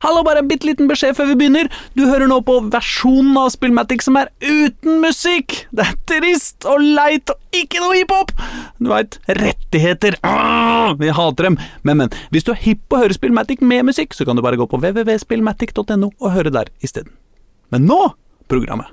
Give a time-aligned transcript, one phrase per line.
[0.00, 1.68] Hallo, bare en bitte liten beskjed før vi begynner.
[1.92, 5.58] Du hører nå på versjonen av Spillmatic som er uten musikk.
[5.76, 8.32] Det er trist og leit og ikke noe hiphop.
[8.80, 10.16] Du veit, rettigheter.
[10.24, 11.58] Ah, vi hater dem.
[11.84, 14.44] Men, men, hvis du er hipp på å høre Spillmatic med musikk, så kan du
[14.46, 17.12] bare gå på www.spillmatic.no og høre der isteden.
[17.68, 18.00] Men nå
[18.48, 18.88] programmet.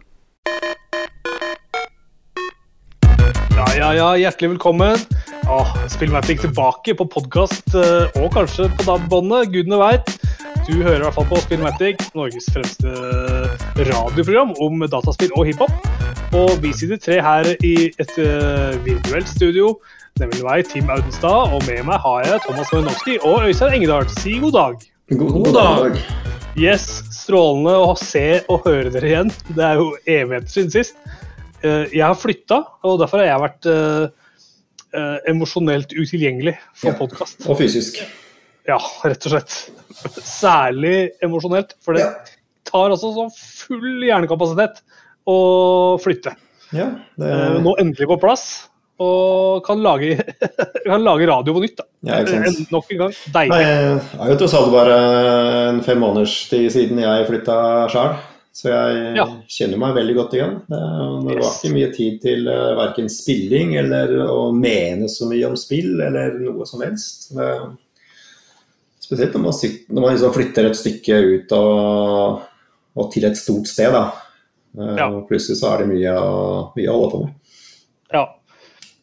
[3.77, 4.97] Ja, ja, hjertelig velkommen.
[5.45, 10.07] Åh, Spillmatic tilbake på podkast og kanskje på DAB-båndet, gudene veit.
[10.65, 12.89] Du hører i hvert fall på Spillmatic, Norges fremste
[13.77, 15.75] radioprogram om dataspill og hiphop.
[16.33, 19.69] Og vi sitter tre her i et uh, virtuelt studio,
[20.17, 21.53] nemlig meg, Tim Audenstad.
[21.53, 24.09] Og med meg har jeg Thomas Malinowski og Øystein Engedal.
[24.17, 24.81] Si god dag.
[25.13, 26.01] God, god dag.
[26.57, 29.31] Yes, strålende å se og høre dere igjen.
[29.53, 30.97] Det er jo evigheter siden sist.
[31.67, 37.43] Uh, jeg har flytta, og derfor har jeg vært eh, emosjonelt utilgjengelig for ja, podkast.
[37.49, 37.99] Og fysisk.
[38.67, 39.57] Ja, rett og slett.
[40.41, 41.75] Særlig emosjonelt.
[41.83, 42.13] For det ja.
[42.67, 44.81] tar altså sånn full hjernekapasitet
[45.27, 45.37] å
[46.03, 46.35] flytte.
[46.75, 47.29] Ja, det...
[47.31, 48.45] Eh, nå endelig på plass,
[49.03, 50.17] og kan lage,
[50.87, 51.77] kan lage radio på nytt.
[51.79, 51.87] da.
[52.07, 52.71] Ja, sant.
[52.73, 53.19] Nok en gang.
[53.35, 53.53] Deilig.
[53.53, 54.97] Nei, jeg er jo tross alt bare
[55.69, 57.59] en fem måneders tid siden jeg flytta
[57.93, 58.17] sjøl.
[58.57, 59.25] Så jeg ja.
[59.53, 60.55] kjenner meg veldig godt igjen.
[60.65, 60.77] Det,
[61.27, 65.99] var ikke mye tid til eh, verken spilling eller å mene så mye om spill
[66.01, 67.29] eller noe som helst.
[67.37, 67.51] Det,
[69.07, 72.41] Spesielt når man, sitter, når man liksom flytter et stykke ut og,
[72.97, 73.93] og til et stort sted.
[73.93, 74.01] da.
[74.73, 75.05] Eh, ja.
[75.11, 76.15] Og plutselig så er det mye,
[76.73, 77.59] mye å holde på med.
[78.15, 78.25] Ja.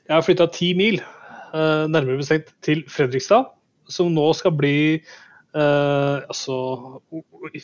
[0.05, 3.55] Jeg har flytta ti mil, eh, nærmere bestemt til Fredrikstad,
[3.89, 4.77] som nå skal bli
[5.55, 6.56] eh, altså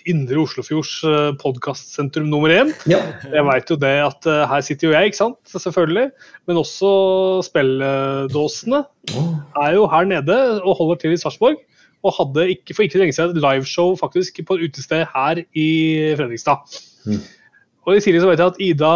[0.09, 2.73] Indre Oslofjords eh, podkastsentrum nummer én.
[2.91, 3.01] Ja.
[3.27, 6.07] Jeg veit jo det at uh, her sitter jo jeg, ikke sant, selvfølgelig.
[6.49, 6.93] Men også
[7.49, 8.85] spilledåsene
[9.17, 9.35] oh.
[9.65, 11.61] er jo her nede og holder til i Sarpsborg
[12.01, 15.69] og hadde ikke, for ikke lenge siden et liveshow faktisk på et utested her i
[16.17, 16.65] Fredrikstad.
[17.05, 17.21] Mm.
[17.85, 18.95] Og I tillegg så vet jeg at Ida,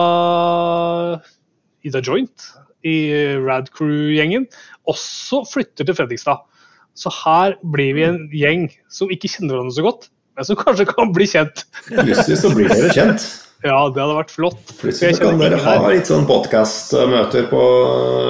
[1.85, 2.49] Ida Joint
[2.85, 2.97] i
[3.45, 4.47] Rad Crew-gjengen
[4.89, 6.45] også flytter til Fredrikstad.
[6.95, 10.87] Så her blir vi en gjeng som ikke kjenner hverandre så godt, men som kanskje
[10.91, 11.65] kan bli kjent.
[11.89, 13.27] Plutselig så blir dere kjent.
[13.65, 14.73] Ja, det hadde vært flott.
[14.77, 17.61] Plutselig kan dere ha litt sånn podkast-møter på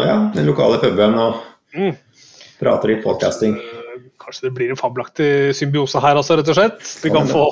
[0.07, 1.41] ja, den lokale puben og
[1.75, 1.97] mm.
[2.61, 3.57] prate litt podkasting.
[4.23, 6.87] Kanskje det blir en fabelaktig symbiose her også, rett og slett.
[7.03, 7.49] Vi kan få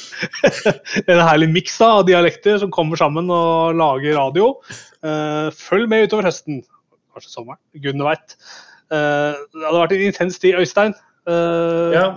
[1.14, 4.50] en herlig miks av dialekter som kommer sammen og lager radio.
[5.00, 6.60] Eh, følg med utover høsten.
[7.14, 7.62] Kanskje sommeren.
[7.78, 8.36] Gudene veit.
[8.90, 10.96] Eh, det hadde vært en intens tid, Øystein.
[11.28, 12.08] Uh, ja.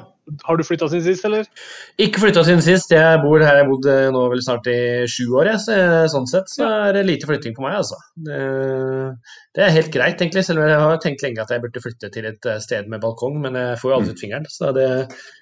[0.47, 1.47] Har du flytta siden sist, eller?
[1.99, 2.93] Ikke flytta siden sist.
[2.95, 4.77] Jeg bor her jeg bodde bodd nå vel snart i
[5.11, 5.49] sju år.
[5.51, 5.59] Jeg.
[5.65, 5.75] Så,
[6.13, 7.99] sånn sett så er det lite flytting på meg, altså.
[8.15, 8.39] Det,
[9.51, 10.45] det, er helt greit, egentlig.
[10.47, 13.03] Selv om jeg har tenkt lenge at jeg burde flytte til et eh, sted med
[13.03, 14.47] balkong, men jeg får jo aldri ut fingeren.
[14.49, 14.87] Så det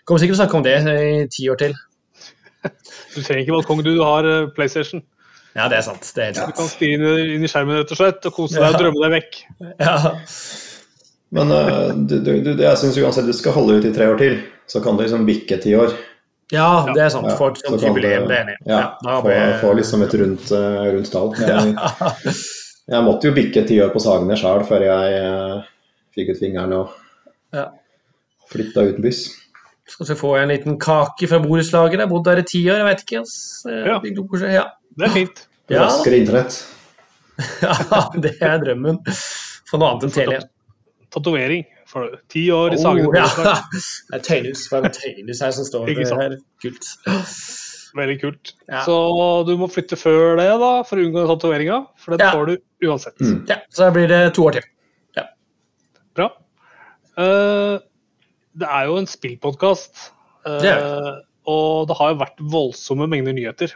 [0.01, 1.77] kommer sikkert til å snakke om det i ti år til.
[3.13, 3.93] Du trenger ikke balkong, du.
[3.93, 4.25] Du har
[4.57, 5.05] PlayStation.
[5.53, 6.09] Ja, det er sant.
[6.15, 6.55] Det er helt sant.
[6.55, 9.17] Du kan stirre inn i skjermen rett og slett og kose deg og drømme deg
[9.19, 9.41] vekk.
[9.83, 9.95] Ja.
[11.31, 14.17] Men uh, du, du, du, jeg syns uansett du skal holde ut i tre år
[14.19, 15.93] til, så kan det liksom bikke ti år.
[16.51, 17.29] Ja, det er sant.
[17.39, 18.57] For et sånt jubileum, det er enig.
[18.67, 21.31] Ja, ja få, få, liksom et rundt, uh, rundt tall.
[21.39, 21.75] Jeg,
[22.91, 25.63] jeg, måtte jo bikke ti år på Sagene sjøl før jeg uh,
[26.17, 26.91] fikk ut fingeren og
[27.55, 27.69] ja.
[28.51, 29.29] flytta ut buss.
[29.87, 31.95] Skal vi få en liten kake fra borettslaget?
[31.95, 33.23] Jeg har bodd der i ti år, jeg vet ikke.
[33.71, 33.97] Ja.
[34.51, 34.67] ja.
[34.91, 35.45] Det er fint.
[35.71, 36.63] Raskere internett.
[37.63, 38.99] ja, det er drømmen.
[39.71, 40.47] Få noe annet enn Telia
[41.13, 41.65] tatovering.
[41.91, 43.07] For ti år i Sagen.
[43.09, 43.27] Oh, ja.
[44.11, 44.67] Det er tøynhus.
[44.71, 46.37] Det er tøynhus her som står det her.
[46.63, 46.91] Kult.
[47.97, 48.53] Veldig kult.
[48.71, 48.85] Ja.
[48.85, 48.95] Så
[49.47, 51.81] du må flytte før det, da, for å unngå tatoveringa.
[51.99, 52.31] For den ja.
[52.31, 53.17] får du uansett.
[53.19, 53.41] Mm.
[53.49, 54.69] Ja, så da blir det to år til.
[55.19, 55.27] Ja.
[56.15, 56.29] Bra.
[57.19, 57.75] Uh,
[58.61, 60.07] det er jo en spillpodkast,
[60.47, 60.77] uh, det
[61.49, 63.71] og det har jo vært voldsomme mengder nyheter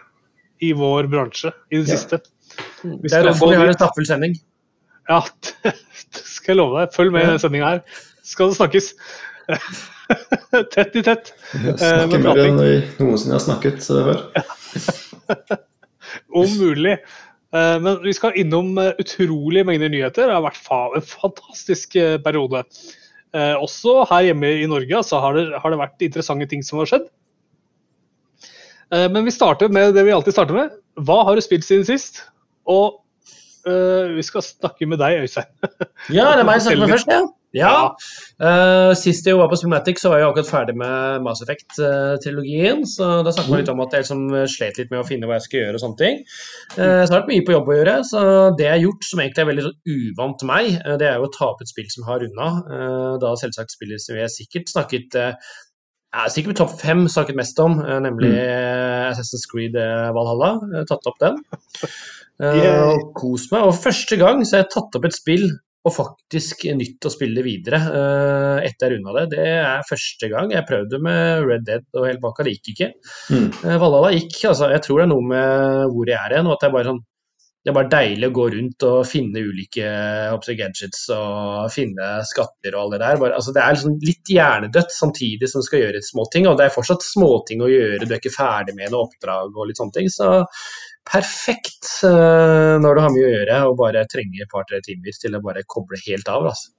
[0.63, 2.19] i vår bransje i det siste.
[2.83, 4.35] Hvis det er derfor vi har en stappfull sending.
[5.09, 5.21] Ja,
[5.65, 6.95] det skal jeg love deg.
[6.95, 8.01] Følg med i denne sendinga her.
[8.25, 8.91] Skal det snakkes.
[10.73, 11.31] tett i tett.
[11.53, 14.25] Jeg snakker mer enn vi noensinne har snakket før.
[16.41, 16.97] Om mulig.
[17.55, 20.27] Eh, men vi skal innom eh, utrolige mengder nyheter.
[20.27, 22.65] Det har vært en fantastisk eh, periode.
[23.35, 26.87] Også her hjemme i Norge så har det, har det vært interessante ting som har
[26.87, 27.09] skjedd.
[28.95, 30.77] Men vi starter med det vi alltid starter med.
[31.03, 32.21] Hva har du spilt siden sist?
[32.63, 33.01] Og
[33.65, 35.49] Uh, vi skal snakke med deg, Øystein.
[36.13, 37.23] ja, det er meg som snakker med først, ja.
[37.57, 37.77] ja.
[38.37, 42.83] Uh, sist jeg var på Spillmatic, så var jeg akkurat ferdig med Mass Effect-trilogien.
[42.89, 44.21] Så da snakket vi litt om at jeg liksom
[44.53, 46.21] slet litt med å finne hva jeg skal gjøre og sånne ting.
[46.75, 48.23] Uh, så har vært mye på jobb å gjøre, så
[48.59, 50.71] det jeg har gjort som egentlig er veldig sånn uvant til meg,
[51.01, 52.51] det er jo å ta opp et spill som har runda.
[53.25, 55.17] Da selvsagt som jeg sikkert snakket
[56.15, 59.11] ja, sikkert topp fem snakket mest om, eh, nemlig mm.
[59.11, 60.55] Assassin's Creed Valhalla.
[60.71, 61.41] Jeg har tatt opp den.
[62.35, 62.89] Yeah.
[62.91, 63.63] Og kost meg.
[63.63, 65.45] Og første gang så har jeg tatt opp et spill
[65.85, 69.25] og faktisk nytt å spille videre uh, etter jeg runda det.
[69.35, 70.49] Det er første gang.
[70.55, 72.89] Jeg prøvde med Red Dead og helt baka, det gikk ikke.
[73.29, 73.49] Mm.
[73.61, 74.39] Uh, Valhalla gikk.
[74.49, 76.89] altså Jeg tror det er noe med hvor jeg er igjen, og at er bare
[76.89, 77.03] sånn
[77.65, 79.85] det er bare deilig å gå rundt og finne ulike
[80.53, 83.17] gadgets og finne skatter og alt det der.
[83.23, 86.45] Bare, altså det er liksom litt hjernedødt samtidig som du skal gjøre småting.
[86.45, 89.65] Og det er fortsatt småting å gjøre, du er ikke ferdig med noe oppdrag og
[89.65, 90.13] litt sånne ting.
[90.13, 90.29] Så
[91.09, 95.33] perfekt uh, når du har mye å gjøre og bare trenger et par-tre timer til
[95.33, 96.51] å bare koble helt av.
[96.53, 96.69] Altså.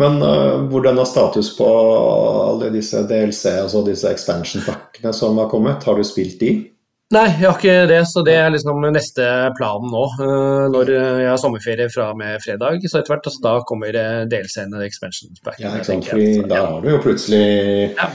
[0.00, 1.68] Men uh, hvordan er status på
[2.48, 5.84] alle disse DLC, altså disse expansion-pakkene som har kommet?
[5.84, 6.56] Har du spilt de?
[7.14, 8.00] Nei, jeg har ikke det.
[8.10, 9.26] Så det er liksom neste
[9.58, 10.04] planen nå.
[10.18, 13.98] Uh, når jeg har sommerferie fra og med fredag, så etter hvert, altså, da kommer
[14.30, 15.60] delscenen expansion pack.
[15.62, 16.08] Ja, ikke sant.
[16.10, 17.44] Fordi da har du jo plutselig
[17.94, 18.10] ja.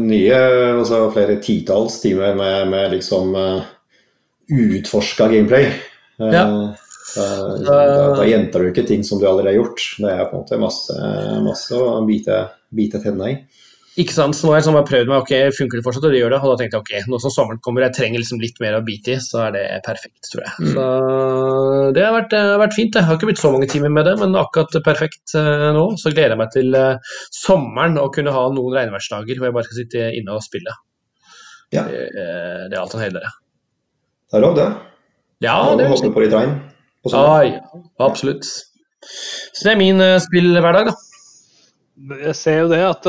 [0.00, 0.40] nye,
[0.78, 3.68] altså flere titalls timer med, med liksom uh,
[4.48, 5.72] uutforska gameplay.
[6.18, 6.44] Ja.
[7.16, 7.24] Da,
[7.64, 7.76] da,
[8.18, 9.84] da, gjenter du ikke ting som du allerede har gjort.
[10.00, 10.96] Det er på en måte masse,
[11.44, 12.42] masse å bite,
[12.74, 13.38] bite tennene i.
[13.98, 16.20] Ikke sant, så nå har jeg liksom prøvd meg, ok, funker det fortsatt, og det
[16.20, 16.38] gjør det.
[16.38, 18.82] Og da tenkte jeg ok, nå som sommeren kommer, jeg trenger liksom litt mer å
[18.86, 20.52] bite i, så er det perfekt, tror jeg.
[20.62, 20.68] Mm.
[20.76, 20.84] Så
[21.96, 22.94] det har vært, vært, fint.
[22.94, 25.84] Jeg har ikke blitt så mange timer med det, men akkurat perfekt uh, nå.
[25.98, 29.66] Så gleder jeg meg til uh, sommeren og kunne ha noen regnværsdager hvor jeg bare
[29.66, 30.78] skal sitte inne og spille.
[31.74, 31.82] Ja.
[31.90, 33.36] Det, uh, det er alt han heller, det.
[34.30, 34.72] Det er lov, det.
[35.42, 36.58] Ja, det er Håper på litt regn.
[37.10, 38.46] Ja, ja, absolutt.
[38.46, 42.18] Så det er min spillhverdag, da.
[42.28, 43.06] Jeg ser jo det at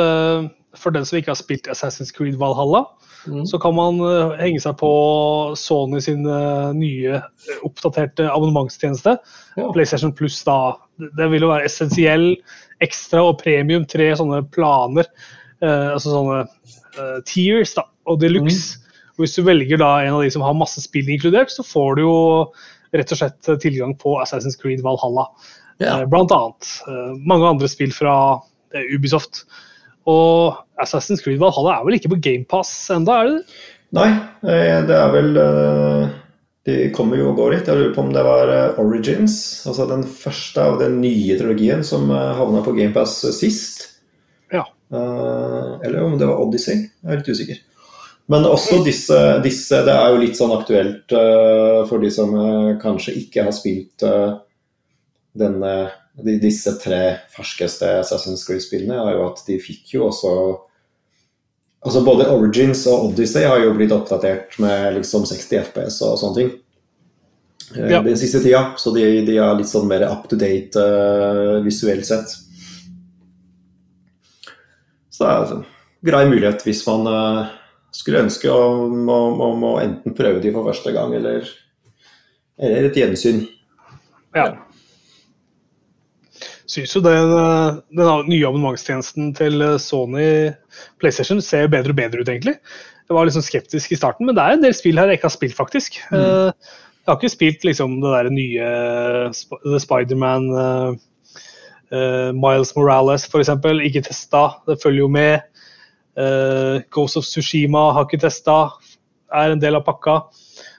[0.79, 2.83] for den som ikke har spilt Assassin's Creed Valhalla,
[3.27, 3.43] mm.
[3.49, 4.91] så kan man uh, henge seg på
[5.59, 9.17] Sony sin uh, nye uh, oppdaterte abonnementstjeneste.
[9.59, 9.67] Ja.
[9.75, 10.77] PlayStation Plus da.
[10.99, 12.31] Det vil jo være essensiell,
[12.83, 13.87] ekstra og premium.
[13.89, 15.07] Tre sånne planer.
[15.59, 16.43] altså sånne
[17.27, 18.77] tears da, og deluxe.
[18.79, 18.99] Mm.
[19.19, 22.05] Hvis du velger da en av de som har masse spill inkludert, så får du
[22.05, 22.19] jo
[22.95, 25.27] rett og slett tilgang på Assassin's Creed Valhalla.
[25.83, 25.97] Ja.
[26.07, 26.71] Blant annet.
[27.27, 28.13] Mange andre spill fra
[28.95, 29.43] Ubisoft.
[30.09, 33.59] Og Assassin's Creed Valhalla er vel ikke på GamePass enda, er det?
[33.97, 34.09] Nei,
[34.45, 36.09] eh, det er vel eh,
[36.69, 37.69] De kommer jo og går litt.
[37.69, 39.37] Jeg lurer på om det var eh, Origins,
[39.69, 43.87] altså den første av den nye trilogien som havna på GamePass sist.
[44.53, 44.65] Ja.
[44.89, 46.85] Eller om det var Odyssey.
[46.85, 47.65] Jeg er litt usikker.
[48.29, 51.09] Men også disse, disse Det er jo litt sånn aktuelt
[51.89, 52.35] for de som
[52.81, 54.05] kanskje ikke har spilt
[55.39, 55.73] denne
[56.23, 57.01] de, disse tre
[57.33, 60.33] ferskeste Assassin's Creed-spillene er jo at de fikk jo også
[61.79, 66.35] Altså Både Origins og Odyssey har jo blitt oppdatert med liksom 60 FPS og sånne
[66.35, 66.49] ting.
[67.77, 68.01] Eh, ja.
[68.03, 72.03] Den siste tida, så de, de er litt sånn mer up to date uh, visuelt
[72.03, 72.35] sett.
[75.07, 75.65] Så det er en
[76.11, 77.55] grei mulighet hvis man uh,
[77.95, 81.47] skulle ønske om, å, om, å, enten prøve de for første gang eller,
[82.59, 83.45] eller et gjensyn.
[84.35, 84.51] Ja
[86.69, 87.33] syns jo den,
[87.97, 90.29] den, nye abonnementstjenesten til eh, Sony
[91.01, 92.59] PlayStation ser bedre og bedre ut, egentlig.
[93.09, 95.29] Jeg var liksom skeptisk i starten, men det er en del spill her jeg ikke
[95.31, 95.97] har spilt, faktisk.
[96.11, 96.19] Mm.
[96.19, 98.65] Eh, jeg har ikke spilt liksom det der nye
[99.63, 100.91] The Spiderman uh,
[101.89, 103.49] uh, Miles Morales, f.eks.
[103.87, 105.47] Ikke testa, det følger jo med.
[106.13, 108.59] Uh, Ghost of Sushima har ikke testa,
[109.33, 110.19] er en del av pakka.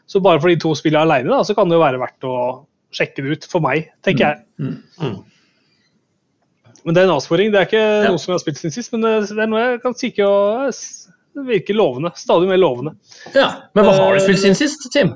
[0.06, 2.36] Så bare for de to spillene alene, så kan det jo være verdt å
[2.94, 4.44] sjekke det ut for meg, tenker jeg.
[4.62, 4.78] Mm.
[5.02, 5.18] Mm.
[6.84, 7.52] Men det er en avsporing.
[7.52, 8.10] Det er ikke ja.
[8.10, 10.70] noe som jeg har spilt siden sist, men det er noe jeg kan kikke og
[10.70, 12.12] Det virker lovende.
[12.18, 12.94] Stadig mer lovende.
[13.36, 15.14] Ja, Men hva har du spilt siden sist, Tim?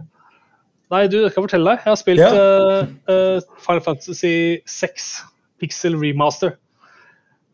[0.92, 1.82] Nei, du, jeg skal fortelle deg.
[1.82, 2.30] Jeg har spilt ja.
[2.30, 4.34] uh, uh, Final Fantasy
[4.68, 5.08] 6
[5.62, 6.54] Pixel Remaster.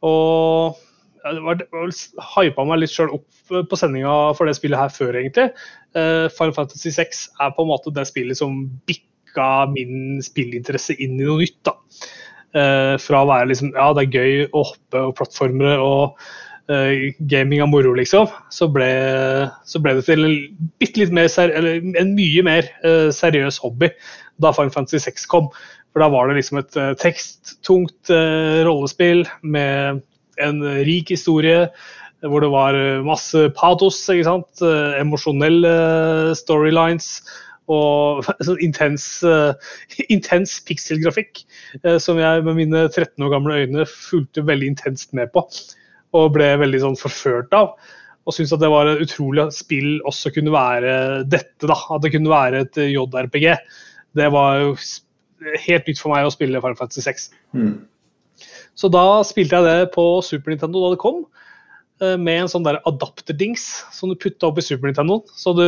[0.05, 0.77] Og
[1.21, 1.93] det var, var
[2.35, 5.51] hypa meg litt sjøl opp på sendinga for det spillet her før, egentlig.
[5.97, 11.19] Uh, Final Fantasy 6 er på en måte det spillet som bikka min spillinteresse inn
[11.21, 11.61] i noe nytt.
[11.67, 11.77] da.
[12.51, 16.17] Uh, fra å være liksom, ja, det er gøy å hoppe og plattformere og
[16.67, 16.95] uh,
[17.31, 18.89] gaming av moro, liksom, så ble,
[19.63, 23.93] så ble det til litt mer en mye mer uh, seriøs hobby
[24.43, 25.47] da Final Fantasy 6 kom.
[25.95, 28.11] For da var det liksom et teksttungt
[28.67, 30.03] rollespill med
[30.43, 31.65] en rik historie
[32.23, 34.63] hvor det var masse patos, ikke sant?
[35.01, 35.73] emosjonelle
[36.39, 37.11] storylines
[37.71, 39.55] og sånn intens, uh,
[40.09, 41.45] intens pikselgrafikk
[41.85, 45.47] uh, som jeg med mine 13 år gamle øyne fulgte veldig intenst med på.
[46.19, 47.77] Og ble veldig sånn forført av.
[48.27, 50.97] Og syntes at det var et utrolig spill også kunne være
[51.31, 51.79] dette, da.
[51.95, 53.47] At det kunne være et JRPG.
[54.19, 54.75] Det var jo
[55.65, 57.31] helt nytt for meg å spille Final Fantasy 6.
[57.57, 57.73] Mm.
[58.79, 61.25] Så da spilte jeg det på Super Nintendo da det kom.
[62.01, 65.21] eh, med en sånn der adapterdings som du putta opp i Super Nintendo.
[65.37, 65.67] Så du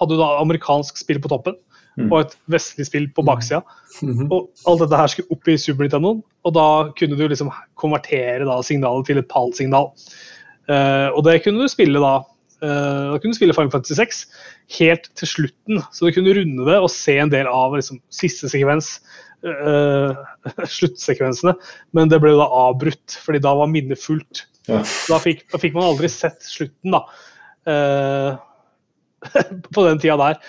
[0.00, 1.58] hadde da amerikansk spill på toppen
[1.94, 2.08] Mm.
[2.10, 3.60] og et vestlig spill på baksida.
[4.02, 4.26] Mhm.
[4.34, 8.42] Og alt dette her skulle opp i Super Nintendo, og da kunne du liksom konvertere
[8.48, 9.92] da signalet til et PAL-signal.
[10.66, 12.24] Uh, og det kunne du spille da
[12.62, 14.20] Uh, Da kunne du spille Final Fantasy 6
[14.78, 18.48] helt til slutten, så du kunne runde det og se en del av liksom, siste
[18.48, 19.00] sekvens.
[19.44, 20.14] Uh,
[20.78, 21.52] sluttsekvensene,
[21.92, 24.46] men det ble da avbrutt, fordi da var minnet fullt.
[24.70, 24.80] Ja.
[25.10, 27.02] Da fikk, da fikk man aldri sett slutten, da.
[27.68, 28.30] Eh,
[29.74, 30.40] på den tida der.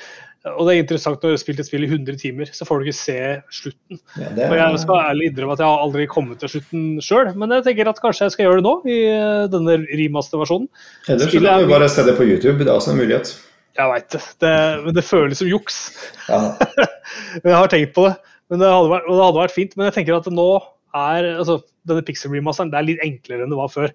[0.46, 2.78] Og det er interessant når du har spilt et spill i 100 timer, så får
[2.78, 3.18] du ikke se
[3.64, 3.98] slutten.
[4.14, 4.52] Ja, er...
[4.52, 7.66] Og jeg skal ærlig innrømme at jeg har aldri kommet til slutten sjøl, men jeg
[7.66, 10.70] tenker at kanskje jeg skal gjøre det nå, i eh, denne remaster-versjonen.
[11.10, 12.60] ellers så kan du bare se det på YouTube.
[12.62, 13.34] Det er også en mulighet.
[13.76, 14.22] Jeg veit det.
[14.46, 14.54] det,
[14.86, 15.80] men det føles som juks.
[16.30, 16.40] Ja.
[17.42, 18.14] Men jeg har tenkt på det,
[18.50, 19.74] men det hadde vært, og det hadde vært fint.
[19.78, 20.48] Men jeg tenker at nå
[20.96, 23.94] er altså, denne pixel-remasteren det er litt enklere enn det var før.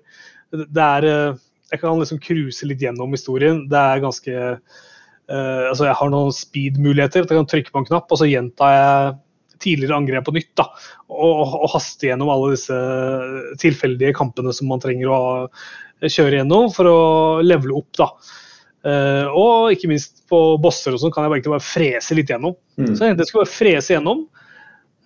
[0.55, 3.65] Det det er eh, Jeg kan liksom cruise litt gjennom historien.
[3.71, 7.25] Det er ganske uh, Altså, jeg har noen speed-muligheter.
[7.25, 9.13] Jeg kan trykke på en knapp, og så gjentar jeg
[9.61, 10.51] tidligere angrep på nytt.
[10.59, 10.67] da,
[11.13, 12.77] og, og haste gjennom alle disse
[13.61, 15.23] tilfeldige kampene som man trenger å
[16.01, 17.01] kjøre gjennom for å
[17.45, 17.93] levele opp.
[18.01, 18.11] da.
[18.81, 22.57] Uh, og ikke minst på bosser og sånn kan jeg bare bare frese litt gjennom.
[22.81, 22.95] Mm.
[22.97, 24.25] Så jeg skulle bare frese gjennom,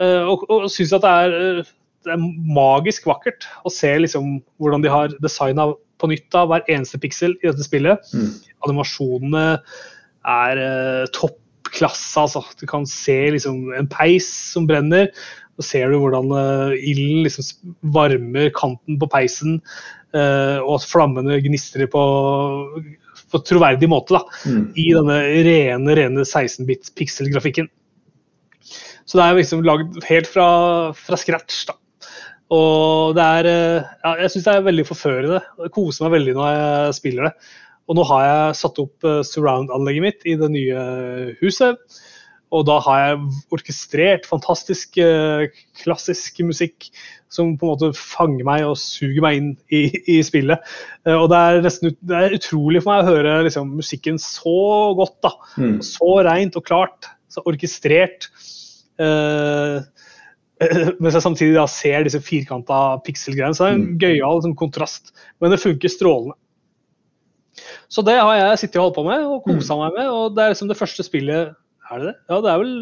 [0.02, 1.59] Uh, og, og syns at det er,
[2.04, 5.70] det er magisk vakkert å se liksom hvordan de har designa
[6.00, 8.12] på nytt av hver eneste piksel i dette spillet.
[8.12, 8.28] Mm.
[8.68, 9.44] Animasjonene
[10.34, 12.44] er eh, toppklasse, altså.
[12.61, 15.11] Du kan se liksom en peis som brenner.
[15.58, 19.61] Så ser du hvordan eh, ilden liksom varmer kanten på peisen,
[20.16, 22.02] eh, og at flammene gnistrer på,
[23.30, 24.18] på troverdig måte.
[24.18, 24.66] da Mm.
[24.76, 27.70] i denne rene, rene 16-bit pixel-grafikken.
[29.04, 30.46] Så det er liksom lagd helt fra,
[30.96, 31.78] fra scratch, da.
[32.54, 35.42] Og det er eh, ja, Jeg syns det er veldig forførende.
[35.64, 37.52] Jeg koser meg veldig når jeg spiller det.
[37.84, 40.84] Og nå har jeg satt opp eh, surround-anlegget mitt i det nye
[41.42, 41.80] huset.
[42.54, 45.49] Og da har jeg orkestrert fantastisk eh,
[45.82, 46.88] klassisk musikk
[47.32, 49.82] som på en måte fanger meg og suger meg inn i,
[50.16, 50.62] i spillet.
[51.06, 54.94] Eh, og det er nesten det er utrolig for meg å høre liksom, musikken så
[54.99, 55.18] godt.
[55.26, 55.34] da.
[55.58, 55.78] Mm.
[55.87, 57.11] Så reint og klart.
[57.32, 58.30] Så orkestrert.
[59.02, 59.80] Eh,
[61.02, 63.54] mens jeg samtidig da ser disse firkanta pikselgreiene.
[63.56, 63.99] Så det er en Mm.
[64.02, 65.12] gøyal liksom, kontrast.
[65.40, 66.37] Men det funker strålende.
[67.88, 70.09] Så det har jeg sittet og holdt på med og kosa meg med.
[70.11, 71.54] Og det er liksom det første spillet
[71.92, 72.14] Er det det?
[72.33, 72.75] Ja, det er vel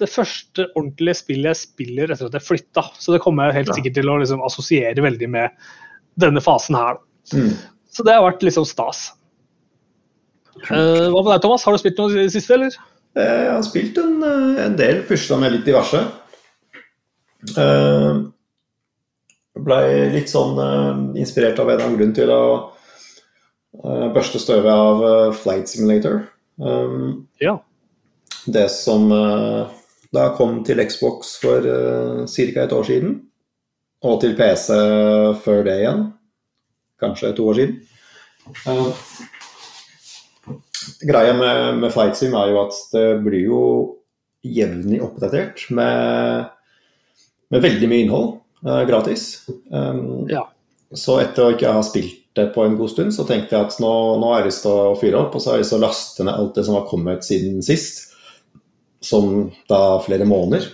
[0.00, 2.82] det første ordentlige spillet jeg spiller etter at jeg flytta.
[2.98, 5.50] Så det kommer jeg helt sikkert til å liksom assosiere veldig med
[6.20, 6.96] denne fasen her.
[7.32, 7.52] Mm.
[7.92, 9.12] Så det har vært liksom stas.
[10.70, 11.64] Uh, hva med deg, Thomas?
[11.64, 12.74] Har du spilt noe i det siste, eller?
[13.16, 16.00] Eh, Jeg har spilt en, eh, en del, pusla med litt diverse.
[17.56, 18.30] Uh,
[19.58, 22.42] Blei litt sånn eh, inspirert av en eller annen grunn til å
[23.82, 26.22] eh, børste støvet av eh, Flight Simulator.
[27.40, 27.54] Ja.
[28.52, 29.76] det som eh,
[30.12, 32.62] da kom til Xbox for ca.
[32.64, 33.14] et år siden,
[34.04, 34.76] og til PC
[35.44, 36.06] før det igjen.
[37.00, 37.76] Kanskje to år siden.
[38.68, 38.92] Eh,
[41.08, 43.62] greia med, med Flight Sim er jo at det blir jo
[44.46, 46.50] jevnlig oppdatert med,
[47.50, 48.32] med veldig mye innhold
[48.66, 49.46] uh, gratis.
[49.72, 50.46] Um, Ja.
[50.90, 53.76] Så etter å ikke ha spilt det på en god stund, så tenkte jeg at
[53.82, 56.26] nå, nå er til å fyre opp, og så har jeg lyst til å laste
[56.26, 58.08] ned alt det som har kommet siden sist.
[59.00, 60.66] Som da flere måneder.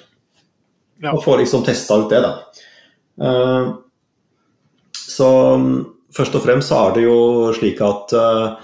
[1.05, 1.13] Ja.
[1.13, 2.33] Og få liksom testa ut det, da.
[3.21, 3.77] Uh,
[4.97, 5.69] så um,
[6.17, 7.19] først og fremst så er det jo
[7.57, 8.57] slik at uh,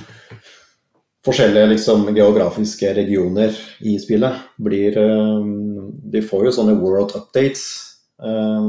[1.24, 3.54] forskjellige liksom, geografiske regioner
[3.88, 5.44] i spillet blir uh,
[6.12, 7.91] De får jo sånne world updates.
[8.22, 8.66] Eh,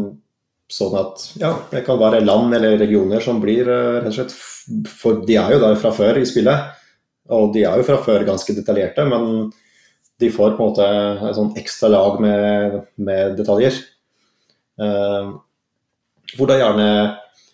[0.74, 4.36] sånn at ja, det kan være land eller regioner som blir eh, rett og slett
[4.90, 6.72] For de er jo der fra før i spillet.
[7.34, 9.50] Og de er jo fra før ganske detaljerte, men
[10.20, 10.88] de får på en måte
[11.30, 13.76] et sånn ekstra lag med, med detaljer.
[14.80, 15.34] Eh,
[16.38, 16.90] hvor da gjerne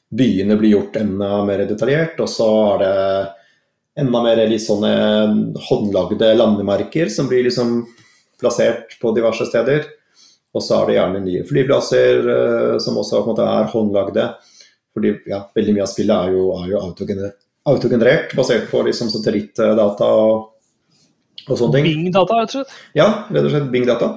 [0.10, 2.94] byene blir gjort enda mer detaljert, og så er det
[4.06, 4.94] enda mer litt sånne
[5.68, 7.82] håndlagde landemerker som blir liksom
[8.40, 9.86] plassert på diverse steder.
[10.56, 14.26] Og så er det gjerne nye flyplasser eh, som også måte er håndlagde.
[14.96, 17.36] Fordi ja, veldig mye av spillet er jo, er jo autogener
[17.70, 20.46] autogenerert, basert på liksom satellittdata og,
[21.46, 21.90] og sånne ting.
[21.90, 22.78] Bing-data, rett og slett.
[22.98, 24.14] Ja, rett og slett Bing-data.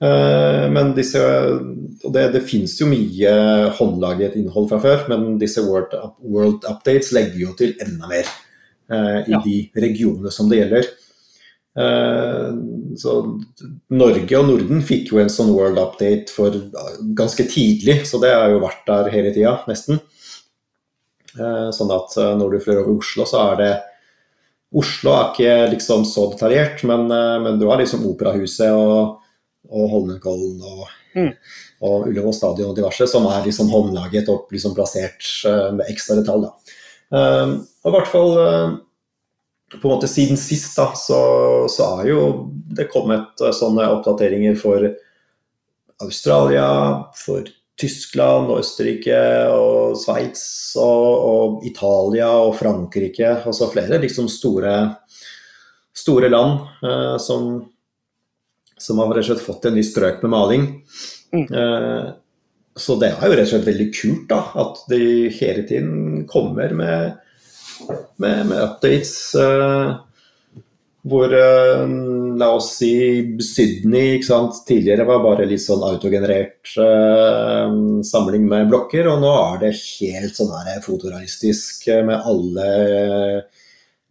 [0.00, 3.32] Uh, men disse og Det, det finnes jo mye
[3.76, 5.92] håndlaget innhold fra før, men disse World,
[6.24, 8.28] World Updates legger jo til enda mer
[8.92, 9.42] uh, i Ja.
[9.44, 10.88] de regionene som det gjelder.
[11.78, 12.48] Eh,
[12.98, 13.12] så
[13.94, 16.56] Norge og Norden fikk jo en sånn World Update for
[17.16, 20.02] ganske tidlig, så det har jo vært der hele tida, nesten.
[21.30, 23.68] Sånn at når du flyr over Oslo, så er det
[24.74, 29.22] Oslo er ikke liksom så detaljert, men, men du har liksom Operahuset og,
[29.70, 31.30] og Holmenkollen og, mm.
[31.86, 35.22] og Ullevål stadion og diverse som er liksom håndlaget og liksom plassert
[35.78, 36.48] med ekstra detalj.
[36.48, 36.74] Da.
[37.14, 38.34] og i hvert fall
[39.70, 41.20] på en måte siden sist da, så,
[41.70, 42.24] så er jo
[42.74, 44.88] det kommet uh, sånne oppdateringer for
[46.00, 46.66] Australia,
[47.16, 47.46] for
[47.80, 49.18] Tyskland og Østerrike
[49.54, 50.44] og Sveits
[50.80, 53.30] og, og, Italia og Frankrike.
[53.48, 54.74] Altså flere liksom store,
[55.96, 57.54] store land eh, som,
[58.76, 60.68] som har rett og slett fått en ny strøk med maling.
[61.32, 61.46] Mm.
[61.46, 62.10] Eh,
[62.80, 65.02] så det er jo rett og slett veldig kult da, at de
[65.40, 67.16] hele tiden kommer med
[68.16, 69.34] med, med updates.
[69.34, 69.96] Uh,
[71.10, 71.84] hvor uh,
[72.36, 72.92] la oss si
[73.44, 74.58] Sydney ikke sant?
[74.68, 77.72] tidligere var bare litt sånn autogenerert uh,
[78.04, 82.68] samling med blokker, og nå er det helt sånn her fotorealistisk med alle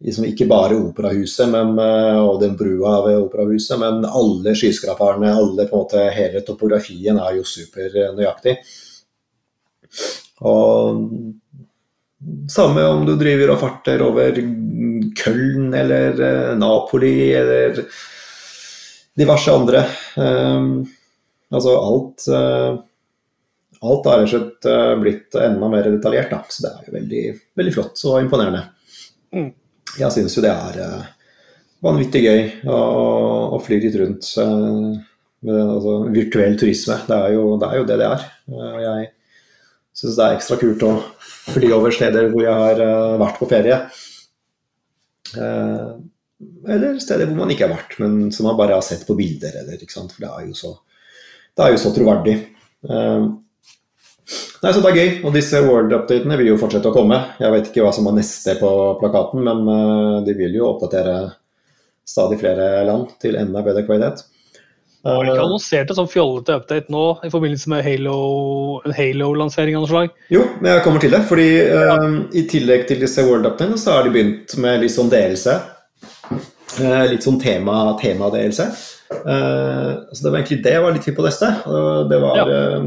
[0.00, 5.76] liksom Ikke bare operahuset men, og den brua ved operahuset, men alle skyskraperne, alle på
[5.76, 8.54] en måte, hele topografien er jo supernøyaktig.
[10.48, 11.02] Og
[12.50, 14.38] samme om du driver og farter over
[15.16, 17.82] Köln eller eh, Napoli eller
[19.18, 19.84] diverse andre.
[20.16, 20.86] Um,
[21.50, 22.78] altså alt uh,
[23.80, 26.42] Alt har rett uh, blitt enda mer detaljert, da.
[26.52, 27.22] så det er jo veldig,
[27.56, 28.60] veldig flott og imponerende.
[29.32, 29.46] Mm.
[29.96, 31.06] Jeg syns jo det er
[31.80, 32.80] vanvittig gøy å,
[33.56, 36.98] å, fly litt rundt med altså, virtuell turisme.
[37.08, 38.26] Det er, jo, det er jo det det er.
[38.84, 39.08] jeg
[40.00, 40.94] syns det er ekstra kult å
[41.50, 43.82] fly over steder hvor jeg har uh, vært på ferie.
[45.34, 46.00] Uh,
[46.68, 49.60] eller steder hvor man ikke har vært, men som man bare har sett på bilder.
[49.62, 50.72] Eller, For det er jo så,
[51.56, 52.38] det er jo så troverdig.
[52.88, 53.28] Uh,
[54.62, 57.20] nei, så Det er gøy, og disse World-updatene vil jo fortsette å komme.
[57.42, 61.18] Jeg vet ikke hva som er neste på plakaten, men de vil jo oppdatere
[62.08, 64.24] stadig flere land til enda bedre kvalitet.
[65.06, 68.16] Har de ikke annonsert en sånn fjollete update nå i forbindelse med Halo,
[68.84, 70.10] en Halo-lansering av noe slag?
[70.32, 71.22] Jo, men jeg kommer til det.
[71.30, 71.96] fordi ja.
[71.96, 75.56] um, i tillegg til disse World-updatene så har de begynt med litt sånn DLC.
[76.76, 78.04] Uh, litt sånn tema-DLC.
[78.04, 78.28] Tema
[79.24, 81.50] uh, så det var egentlig det jeg var litt hypp på neste.
[81.64, 82.84] Uh, det, var, ja.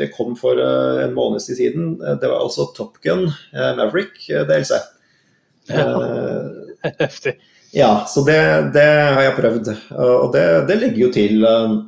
[0.00, 1.94] det kom for uh, en måneds tid siden.
[2.00, 4.16] det var altså Top Gun Maverick
[4.48, 4.80] DLC.
[5.68, 5.84] Ja.
[7.04, 7.36] Heftig.
[7.72, 8.36] Ja, så det,
[8.74, 9.70] det, har jeg prøvd.
[9.96, 11.78] Og det, det legger jo til um,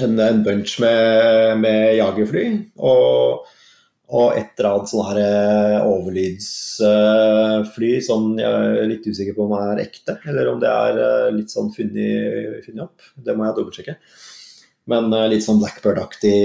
[0.00, 2.70] en, en bunch med, med jagerfly.
[2.80, 3.44] Og,
[4.06, 9.54] og et eller annet sånn her eh, overlydsfly som jeg er litt usikker på om
[9.58, 12.98] er ekte, eller om det er eh, litt sånn funnet, opp.
[13.18, 13.94] Det må jeg dobbeltsjekke.
[14.92, 16.40] Men eh, litt sånn Blackbird-aktig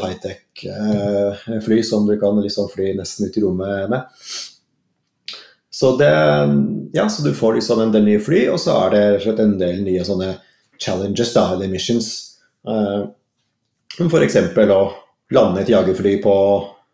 [0.00, 4.02] high-tech-fly som du kan liksom fly nesten ut i rommet med.
[5.78, 6.10] Så, det,
[6.92, 9.84] ja, så du får liksom en del nye fly, og så er det en del
[9.86, 10.32] nye sånne
[10.82, 12.08] challenges, da, eller missions.
[12.66, 13.06] Uh,
[13.94, 14.40] F.eks.
[14.58, 14.80] å
[15.36, 16.34] lande et jagerfly på,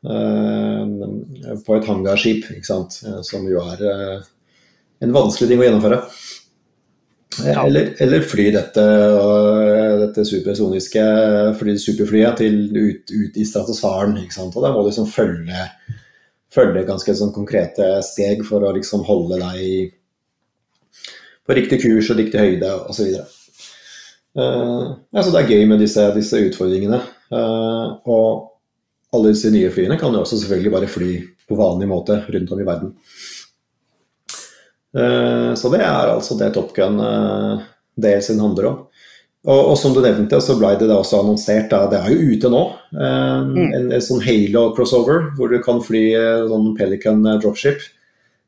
[0.05, 0.85] uh,
[1.65, 2.51] på et hangarskip?
[2.53, 4.29] Eh, som jo er uh,
[5.01, 6.03] en vanskelig ting å gjennomføre.
[7.41, 7.65] Ja.
[7.65, 8.85] Eller, eller, fly dette,
[10.05, 11.09] dette supersoniske
[11.57, 14.21] fly, superflyet til ut, ut, i stratosfæren.
[14.45, 15.71] Og da må du liksom følge
[16.55, 19.95] følge ganske sånn konkrete steg for å liksom holde deg
[21.45, 23.11] på riktig kurs og riktig høyde osv.
[24.35, 27.03] Uh, ja, det er gøy med disse, disse utfordringene.
[27.35, 31.13] Uh, og alle disse nye flyene kan jo også selvfølgelig bare fly
[31.49, 32.95] på vanlig måte rundt om i verden.
[34.95, 37.63] Uh, så det er altså det Top Gun uh,
[37.99, 38.81] dels handler om.
[39.45, 42.33] Og, og, som du nevnte, så ble det da også annonsert, da, det er jo
[42.33, 42.61] ute nå,
[42.97, 43.65] um, mm.
[43.77, 47.83] en, en, sånn Halo-crossover hvor du kan fly eh, sånn Pelican eh, dropship.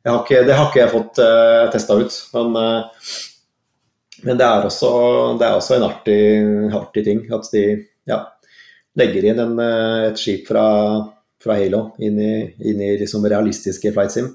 [0.07, 3.11] Har ikke, det har ikke jeg fått uh, testa ut, men, uh,
[4.23, 4.91] men det, er også,
[5.37, 6.23] det, er også, en artig,
[6.79, 7.65] artig ting at de
[8.09, 8.23] ja,
[8.97, 9.61] legger inn en,
[10.07, 10.63] et skip fra,
[11.43, 12.31] fra Halo inn i,
[12.71, 14.31] inn i liksom realistiske flight sim.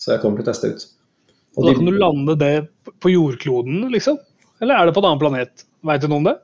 [0.00, 0.88] Så jeg kommer til å teste ut.
[1.54, 2.52] Og, og da kan du lande det
[2.98, 4.18] på jordkloden, liksom?
[4.64, 5.66] Eller er det på en annen planet?
[5.84, 6.34] Veit du noe om det?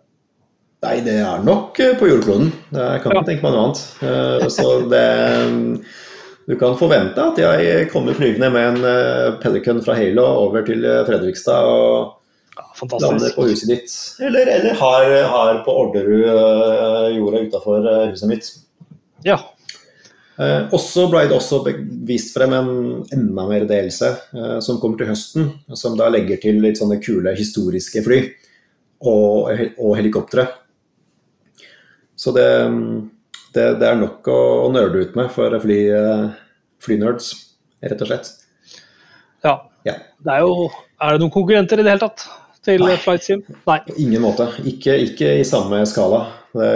[0.84, 2.52] Nei, det er nok eh, på jordkloden.
[2.72, 3.26] Jeg kan ikke ja.
[3.28, 3.82] tenke meg noe annet.
[4.04, 5.04] Eh, så det
[6.48, 10.82] Du kan forvente at jeg kommer flyvende med en eh, Pelican fra Halo over til
[11.06, 12.16] Fredrikstad og
[12.56, 13.94] ja, lander på huset ditt.
[14.24, 18.52] Eller, eller har, har, på Orderud jorda utafor huset mitt.
[19.24, 19.38] Ja.
[20.40, 21.60] Eh, også ble det også
[22.08, 22.70] vist frem en
[23.12, 25.50] enda mer delelse eh, som kommer til høsten.
[25.76, 28.22] Som da legger til litt sånne kule historiske fly
[29.00, 30.46] og, og helikoptre.
[32.20, 32.48] Så det,
[33.54, 35.78] det, det, er nok å, å nerde ut med for fly,
[36.84, 37.32] flynerds,
[37.80, 38.32] rett og slett.
[39.44, 39.56] Ja.
[39.88, 39.96] Ja.
[40.20, 40.68] Det er jo
[41.00, 42.26] Er det noen konkurrenter i det hele tatt
[42.66, 42.96] til Nei.
[43.00, 43.44] Flight Sim?
[43.68, 43.78] Nei.
[43.86, 44.50] På ingen måte.
[44.68, 46.26] Ikke, ikke i samme skala.
[46.52, 46.72] Det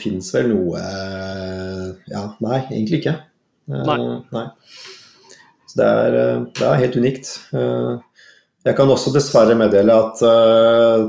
[0.00, 3.14] fins vel noe eh, Ja, nei, egentlig ikke.
[3.70, 3.98] Eh, Nei.
[4.32, 4.46] nei.
[5.68, 7.34] Så det er, eh, det er helt unikt.
[8.62, 11.08] Jeg kan også dessverre meddele at uh,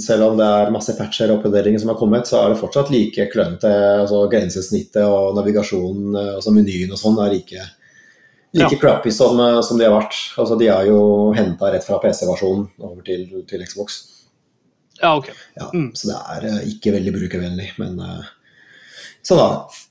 [0.00, 2.92] selv om det er masse patcher og oppgraderinger som har kommet, så er det fortsatt
[2.92, 3.70] like klønete.
[4.02, 7.64] Altså grensesnittet og navigasjonen, eh, altså menyen og sånn, er like,
[8.52, 8.80] like Ja.
[8.80, 10.18] crappy som, eh, som de har vært.
[10.36, 14.02] Altså De er jo henta rett fra PC-versjonen over til, til Xbox.
[15.00, 15.30] Ja, ok.
[15.56, 15.90] Ja, Mm.
[15.96, 18.22] Så det er uh, ikke veldig brukervennlig, men uh,
[19.24, 19.82] sånn er det.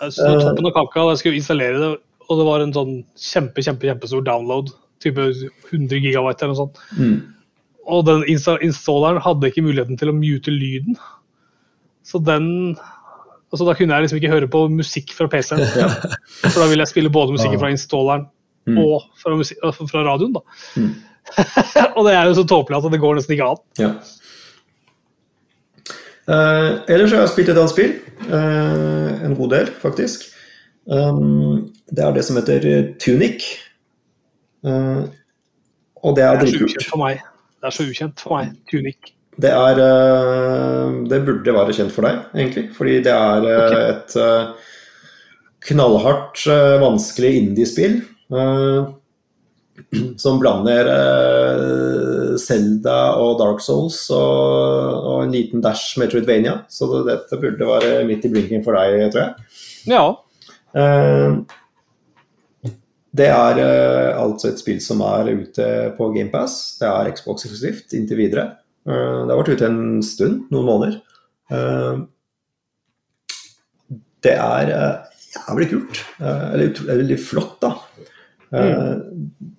[0.00, 1.92] Jeg sto toppen av kaka da jeg skulle installere det,
[2.28, 4.70] og det var en sånn kjempe, kjempe, kjempestor download.
[5.04, 6.80] Type 100 gigabyte eller noe sånt.
[6.98, 7.14] Mm.
[7.84, 10.96] Og den installeren hadde ikke muligheten til å mute lyden.
[12.04, 12.76] Så den
[13.54, 15.60] altså Da kunne jeg liksom ikke høre på musikk fra PC-en.
[15.84, 15.90] Ja.
[16.48, 18.24] For da ville jeg spille både musikken fra installeren
[18.64, 18.78] Mm.
[18.80, 20.32] og fra, musi- øh, fra radioen.
[20.32, 20.40] da.
[20.80, 20.94] Mm.
[22.00, 23.58] og det er jo så tåpelig at det går nesten ikke an.
[23.76, 23.90] Ja.
[26.24, 27.92] Uh, ellers har jeg spilt et annet spill.
[28.30, 30.24] Uh, en god del, faktisk.
[30.88, 32.64] Um, det er det som heter
[33.04, 33.44] Tunic.
[34.64, 35.04] Eh,
[36.04, 36.74] og det er dritkult.
[36.74, 38.56] Det er så ukjent for meg.
[38.68, 39.12] Tunic.
[39.40, 42.68] Det er uh, Det burde være kjent for deg, egentlig.
[42.76, 44.16] Fordi det er uh, et
[45.64, 46.44] knallhardt,
[46.82, 48.02] vanskelig indiespill.
[50.22, 50.86] som blander
[52.38, 56.60] Selda Zelda og Dark Souls og, og en liten dash Metroidvania.
[56.68, 59.32] Så dette burde være midt i blinken for deg, tror jeg.
[59.90, 60.04] Ja.
[63.14, 65.66] Det er uh, altså et spill som er ute
[65.98, 66.54] på GamePass.
[66.80, 68.44] Det er Xbox eksklusivt inntil videre.
[68.88, 70.94] Uh, det har vært ute en stund, noen måneder.
[71.52, 71.94] Uh,
[74.24, 74.72] det er
[75.34, 76.00] jævlig kult.
[76.24, 77.70] Eller veldig flott, da.
[78.54, 79.02] Mm.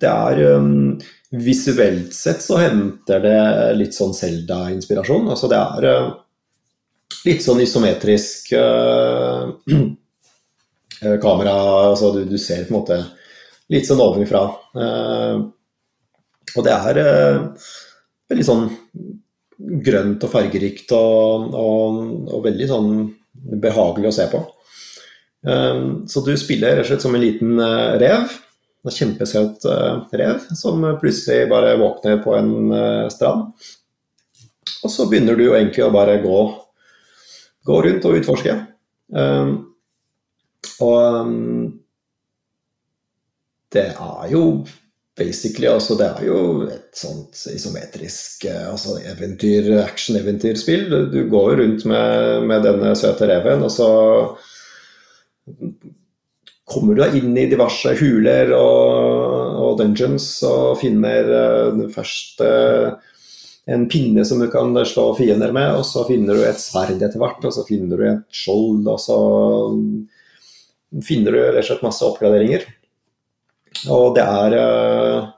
[0.00, 0.96] Det er um,
[1.36, 3.40] Visuelt sett så henter det
[3.76, 5.28] litt sånn Zelda-inspirasjon.
[5.30, 5.82] Altså det er
[7.28, 8.50] litt sånn isometrisk
[11.26, 11.54] kamera.
[11.92, 12.98] Altså du, du ser på en måte
[13.72, 14.42] litt sånn ovenfra.
[14.78, 15.36] Eh,
[16.56, 17.38] og det er eh,
[18.30, 18.66] veldig sånn
[19.56, 22.90] grønt og fargerikt og, og, og veldig sånn
[23.62, 24.42] behagelig å se på.
[25.46, 27.62] Eh, så du spiller rett og slett som en liten
[28.02, 28.36] rev.
[28.86, 29.64] En kjempesøt
[30.14, 32.52] rev som plutselig bare våkner på en
[33.10, 33.48] strand.
[34.86, 36.42] Og så begynner du egentlig å bare gå,
[37.66, 38.54] gå rundt og utforske.
[40.86, 41.00] Og
[43.76, 44.42] det er jo
[45.16, 50.90] basically altså Det er jo et sånt isometrisk eh, altså eventyr, action-eventyrspill.
[51.12, 53.88] Du, går rundt med, med denne søte reven, og så
[56.66, 62.96] kommer du deg inn i diverse huler og, og dungeons og finner uh, først uh,
[63.70, 67.22] en pinne som du kan slå fiender med, og så finner du et sverd etter
[67.22, 69.18] hvert, og så finner du et skjold, og så
[71.06, 72.66] finner du rett og slett masse oppgraderinger.
[73.92, 75.28] Og det er eh,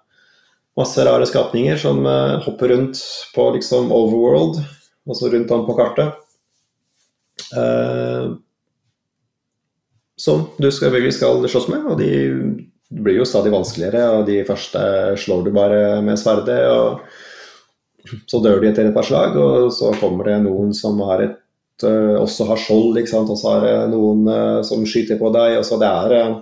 [0.78, 3.00] masse rare skapninger som eh, hopper rundt
[3.34, 4.60] på liksom overworld,
[5.08, 6.14] altså rundt om på kartet.
[7.56, 8.28] Eh,
[10.18, 12.12] som du selvfølgelig skal slåss med, og de
[12.88, 14.06] blir jo stadig vanskeligere.
[14.18, 14.80] og De første
[15.20, 19.36] slår du bare med sverdet, og så dør de etter et par slag.
[19.38, 21.38] Og så kommer det noen som har et,
[21.84, 23.30] også har skjold, ikke sant?
[23.30, 24.26] og så er det noen
[24.66, 25.60] som skyter på deg.
[25.60, 26.40] og så det er,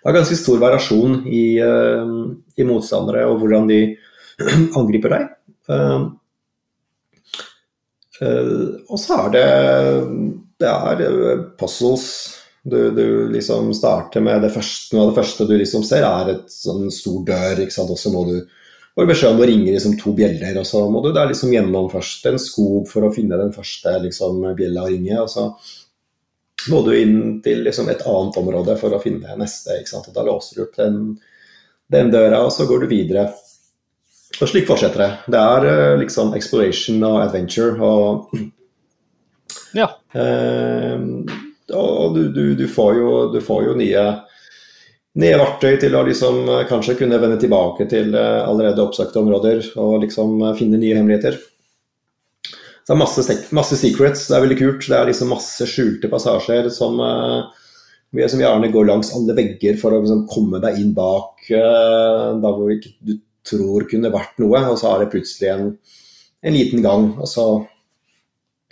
[0.00, 2.14] det er ganske stor variasjon i, øh,
[2.56, 3.80] i motstandere og hvordan de
[4.78, 5.26] angriper deg.
[5.70, 6.06] Uh,
[8.24, 9.48] uh, og så er det
[10.60, 12.06] det er puzzles.
[12.62, 16.34] Du, du liksom starter med det første, Noe av det første du liksom ser, er
[16.34, 17.62] et sånn stor dør.
[17.62, 17.92] ikke sant?
[17.92, 18.34] Og så må du
[18.96, 21.88] får beskjed om å ringe liksom to bjeller, og så må du der liksom gjennom
[21.92, 25.22] først en skog for å finne den første liksom, bjella å ringe.
[25.22, 25.46] og så
[26.68, 29.80] må du inn til liksom, et annet område for å finne neste.
[29.96, 30.98] Og Da låser du opp den,
[31.92, 33.28] den døra, og så går du videre.
[34.40, 35.10] Og slik fortsetter det.
[35.34, 37.76] Det er øh, liksom exploration og adventure.
[37.80, 38.34] og
[39.80, 39.88] ja.
[40.14, 40.98] Eh,
[41.74, 44.04] og du, du, du, får jo, du får jo nye,
[45.20, 49.62] nye verktøy til å liksom eh, kanskje kunne vende tilbake til eh, allerede oppsøkte områder
[49.80, 51.38] og liksom eh, finne nye hemmeligheter.
[52.86, 53.22] Det er masse,
[53.54, 54.86] masse secrets, det er veldig kult.
[54.88, 57.42] Det er liksom masse skjulte passasjer som, eh,
[58.12, 62.34] vi- som gjerne går langs alle vegger for å liksom komme deg inn bak eh,
[62.40, 65.78] der hvor ikke du tror kunne vært noe, og så er det plutselig en,
[66.42, 67.66] en liten gang, og så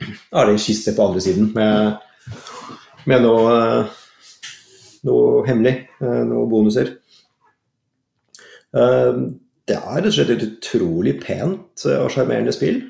[0.00, 1.98] er det en skisse på andre siden med,
[3.06, 3.88] med noe
[5.04, 6.90] noe hemmelig, noen bonuser.
[8.74, 9.30] Uh,
[9.68, 12.82] det er rett og slett et utrolig pent og sjarmerende spill.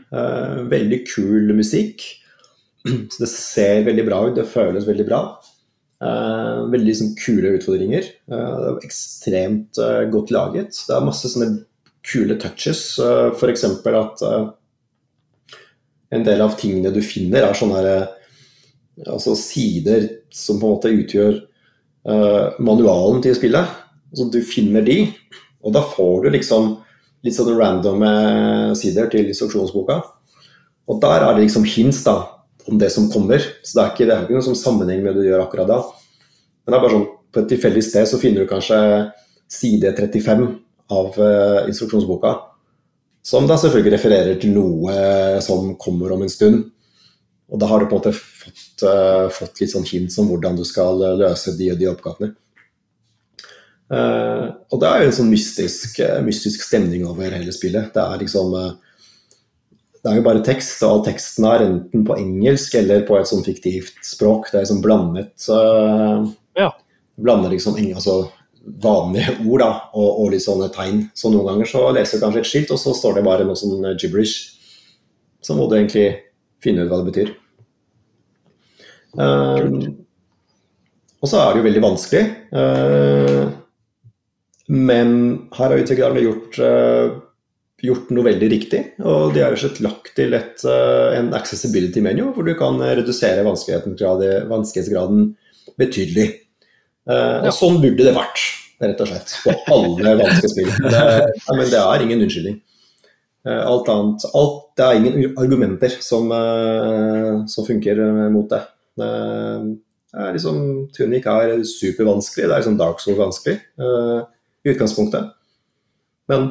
[0.71, 2.05] veldig kul musikk.
[3.13, 5.23] Så det ser veldig bra ut, det føles veldig bra.
[6.01, 8.07] veldig liksom, kule utfordringer.
[8.31, 9.81] det er ekstremt
[10.13, 10.79] godt laget.
[10.87, 11.65] Det er masse sånne
[12.07, 12.85] kule touches,
[13.35, 13.65] f.eks.
[13.65, 14.23] at
[16.15, 18.07] en del av tingene du finner, er sånne her,
[19.07, 21.37] altså sider som på en måte utgjør
[22.09, 23.77] uh, manualen til spillet.
[24.17, 25.03] Så du finner de,
[25.65, 26.77] og da får du liksom
[27.27, 28.05] litt sånne random
[28.79, 29.97] sider til instruksjonsboka.
[30.89, 32.17] Og der er det liksom hints da,
[32.69, 33.43] om det som kommer.
[33.63, 35.69] Så det er ikke, det er ikke noen som sammenheng med det du gjør akkurat
[35.69, 35.79] da.
[36.65, 38.79] Men det er bare sånn, på et tilfeldig sted så finner du kanskje
[39.53, 40.47] side 35
[40.97, 42.35] av uh, instruksjonsboka.
[43.25, 46.63] Som da selvfølgelig refererer til noe som kommer om en stund.
[47.49, 50.57] Og da har du på en måte fått, uh, fått litt sånn hint om hvordan
[50.57, 52.33] du skal løse de og de oppgavene.
[53.89, 57.89] Uh, og det er jo en sånn mystisk, uh, mystisk, stemning over hele spillet.
[57.95, 58.53] Det er liksom
[59.99, 63.29] Det er jo bare tekst, og all teksten er enten på engelsk eller på et
[63.29, 64.51] sånn fiktivt språk.
[64.51, 65.49] Det er liksom blandet
[66.59, 66.69] ja.
[67.19, 68.29] Blander liksom altså,
[68.83, 71.03] vanlige ord da, og, og, litt sånne tegn.
[71.19, 73.59] Så noen ganger så leser du kanskje et skilt, og så står det bare noe
[73.59, 74.55] sånn gibberish.
[75.43, 76.09] Så må du egentlig
[76.63, 77.33] finne ut hva det betyr.
[79.19, 79.89] Uh,
[81.19, 82.25] og så er det jo veldig vanskelig.
[82.53, 83.49] Uh,
[84.69, 85.11] men
[85.57, 87.17] her har utviklerne gjort, uh,
[87.81, 88.83] gjort noe veldig riktig.
[89.01, 90.65] Og de har lagt til et,
[91.17, 95.29] en accessibility menu, hvor du kan redusere vanskelighetsgraden
[95.79, 96.29] betydelig.
[97.09, 98.41] Og sånn burde det vært,
[98.83, 99.37] rett og slett.
[99.45, 100.73] På alle vanskelige spill.
[100.91, 101.05] Det,
[101.55, 102.59] men det er ingen unnskyldning.
[103.49, 106.29] Alt annet alt, Det er ingen argumenter som,
[107.49, 108.03] som funker
[108.35, 108.61] mot det.
[108.99, 109.09] det
[110.27, 110.59] er liksom,
[110.99, 112.45] Tunic er supervanskelig.
[112.45, 113.57] Det er liksom Dark Soul vanskelig
[114.65, 115.33] i utgangspunktet.
[116.29, 116.49] Men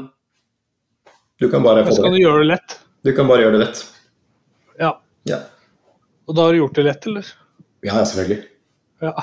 [1.40, 2.00] du kan bare få det.
[2.00, 2.80] Skal du gjøre det lett?
[3.06, 3.84] Du kan bare gjøre det lett.
[4.82, 4.92] Ja.
[5.30, 5.42] ja.
[6.28, 7.30] Og da har du gjort det lett, eller?
[7.86, 8.40] Ja, selvfølgelig.
[9.06, 9.14] Ja.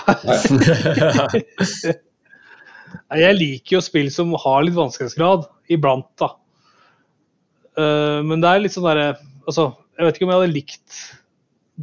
[3.24, 6.30] jeg liker jo spill som har litt vanskelighetsgrad, iblant, da.
[7.74, 9.16] Uh, men det er litt sånn derre
[9.48, 9.64] altså,
[9.98, 10.98] Jeg vet ikke om jeg hadde likt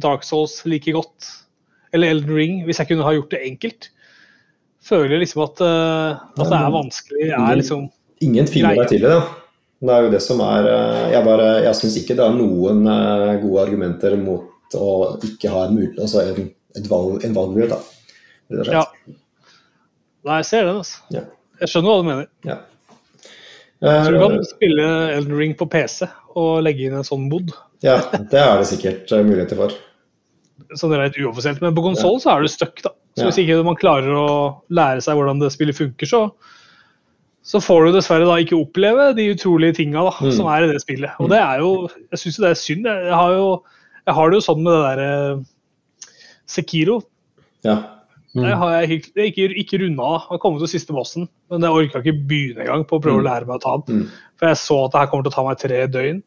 [0.00, 1.28] Dark Souls like godt,
[1.92, 3.90] eller Elden Ring, hvis jeg kunne ha gjort det enkelt.
[4.82, 7.22] Føler liksom at, uh, at det er vanskelig.
[7.28, 7.86] Jeg er liksom
[8.22, 9.18] Ingen tviler deg til det.
[9.82, 12.84] Det er jo det som er eh, Jeg, bare, jeg syns ikke det er noen
[13.42, 14.90] gode argumenter mot å
[15.26, 18.62] ikke ha en altså en valg, en valgmulighet, da.
[18.70, 18.84] Ja.
[20.22, 21.02] Nei, jeg ser den, altså.
[21.12, 21.24] Ja.
[21.62, 22.28] Jeg skjønner hva du mener.
[22.46, 22.60] Ja.
[23.82, 26.06] Så du kan eh, spille Elden Ring på PC
[26.38, 27.50] og legge inn en sånn mod.
[27.82, 29.74] Ja, det er det sikkert muligheter for.
[30.78, 31.60] Så det er litt uoffisielt.
[31.64, 32.94] Men på konsoll så er du stuck, da.
[33.18, 34.28] Så hvis ikke man klarer å
[34.72, 36.22] lære seg hvordan det spillet funker, så,
[37.44, 40.30] så får du dessverre da ikke oppleve de utrolige tinga mm.
[40.32, 41.18] som er i det spillet.
[41.20, 42.88] Og det er jo Jeg syns jo det er synd.
[42.88, 43.48] Jeg har jo
[44.02, 45.10] jeg har det jo sånn med det derre
[46.50, 46.98] Sekiro.
[47.62, 47.76] Ja.
[48.32, 48.42] Mm.
[48.46, 50.08] Det har jeg ikke, ikke, ikke runda.
[50.08, 50.26] av.
[50.30, 53.22] har kommet til siste bossen, men jeg orka ikke begynne engang på å prøve mm.
[53.22, 54.02] å lære meg å ta den.
[54.02, 54.28] Mm.
[54.40, 56.22] For jeg så at det her kommer til å ta meg tre døgn.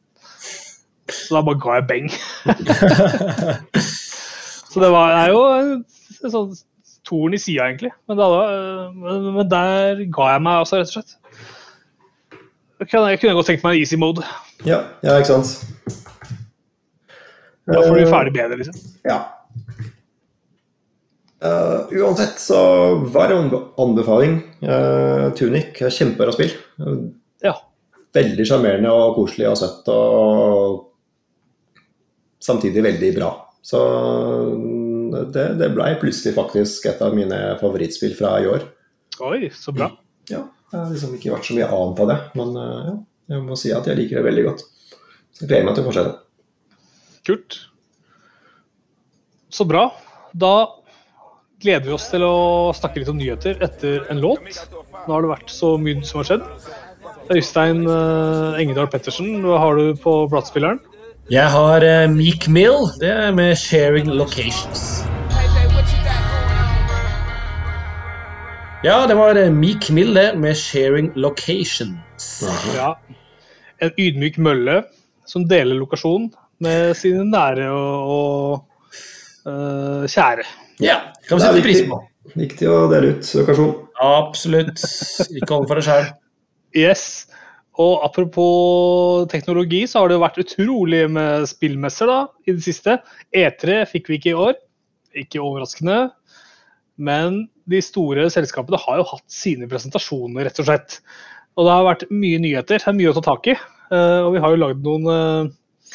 [1.12, 2.08] Så da bare ga jeg beng.
[4.76, 5.70] så det var, er jo en,
[6.20, 6.56] en sånn
[7.08, 7.94] torn i sida, egentlig.
[8.10, 8.26] Men, da,
[8.92, 11.14] men, men, der ga jeg meg altså, rett og slett.
[12.82, 14.26] Jeg kunne, jeg kunne godt tenkt meg en easy mode.
[14.68, 15.48] Ja, ja ikke sant.
[17.72, 18.76] Da får du ferdig bedre, liksom.
[19.08, 19.22] Ja.
[21.46, 22.60] Uh, uansett, så
[23.16, 23.48] varm
[23.80, 24.42] anbefaling.
[24.60, 26.52] Uh, Tunic er kjempebra spill.
[26.84, 27.08] Uh,
[27.48, 27.56] ja.
[28.20, 29.88] Veldig sjarmerende og koselig og søtt.
[29.96, 30.92] Og
[32.44, 33.32] samtidig veldig bra.
[33.66, 33.80] Så
[35.34, 38.68] det, det blei plutselig faktisk et av mine favorittspill fra i år.
[39.26, 39.90] Oi, så bra.
[40.30, 42.18] Ja, det har liksom ikke vært så mye annet av det.
[42.38, 42.96] Men ja,
[43.34, 44.66] jeg må si at jeg liker det veldig godt.
[45.34, 46.14] Så jeg gleder meg til å fortsette.
[47.26, 47.58] Kult.
[49.56, 49.88] Så bra.
[50.36, 50.56] Da
[51.64, 54.44] gleder vi oss til å snakke litt om nyheter etter en låt.
[55.06, 56.50] Nå har det vært så mye som har skjedd.
[57.34, 60.82] Øystein uh, Engedal Pettersen, hva har du på platespilleren?
[61.26, 65.02] Jeg har uh, Meek Mill, det er med 'Sharing Locations'.
[68.84, 72.46] Ja, det var uh, Meek Mill, det, med 'Sharing Locations'.
[72.76, 72.94] Ja.
[73.82, 74.84] En ydmyk mølle
[75.26, 76.30] som deler lokasjon
[76.62, 78.66] med sine nære og, og
[79.50, 80.46] uh, kjære.
[80.80, 82.04] Ja, kan vi sette pris på.
[82.36, 83.74] Viktig å dele ut lokasjon.
[83.98, 84.78] Absolutt.
[85.34, 86.12] Ikke holde for deg sjøl.
[86.78, 87.26] Yes.
[87.82, 93.00] Og apropos teknologi, så har det jo vært utrolig med spillmesser da, i det siste.
[93.36, 94.56] E3 fikk vi ikke i år.
[95.26, 96.06] Ikke overraskende.
[96.96, 101.00] Men de store selskapene har jo hatt sine presentasjoner, rett og slett.
[101.56, 102.80] Og det har vært mye nyheter.
[102.80, 103.58] Det er mye å ta tak i.
[103.92, 105.92] Eh, og vi har jo lagd noen, eh,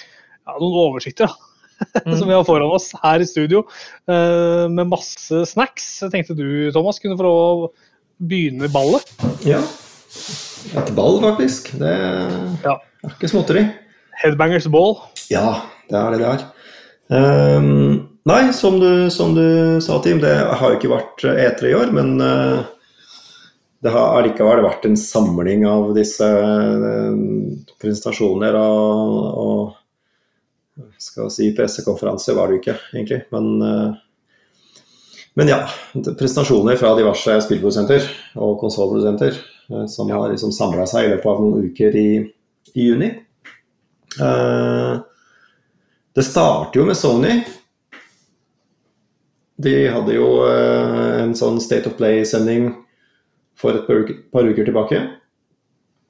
[0.47, 1.33] ja, noen oversikter
[2.05, 2.13] mm.
[2.13, 3.65] som vi har foran oss her i studio,
[4.11, 5.89] eh, med masse snacks.
[6.05, 7.73] Jeg tenkte du, Thomas, kunne få lov å
[8.21, 9.17] begynne ballet.
[9.49, 9.65] Ja.
[10.69, 11.73] Et ball, faktisk.
[11.81, 11.93] Det
[12.65, 12.77] ja.
[12.77, 13.65] er ikke småtteri.
[14.21, 14.99] Headbangers ball.
[15.33, 16.49] Ja, det er det det er.
[17.11, 21.77] Um, nei, som du, som du, sa, Tim, det har jo ikke vært E3 i
[21.79, 22.61] år, men uh,
[23.83, 27.17] det har likevel vært en samling av disse uh,
[27.81, 33.23] presentasjoner og, og skal si pressekonferanse var det jo ikke, egentlig.
[33.35, 34.77] Men, uh,
[35.41, 35.65] men ja,
[35.97, 38.07] presentasjoner fra diverse spillprodusenter
[38.39, 39.41] og konsollprodusenter
[39.89, 42.09] som har liksom samla seg i løpet av noen uker i,
[42.75, 43.11] i juni.
[46.15, 47.37] det starter jo med Sony
[49.63, 52.71] de hadde jo eh, en sånn State of Play-sending
[53.61, 53.89] for et
[54.33, 55.01] par uker tilbake.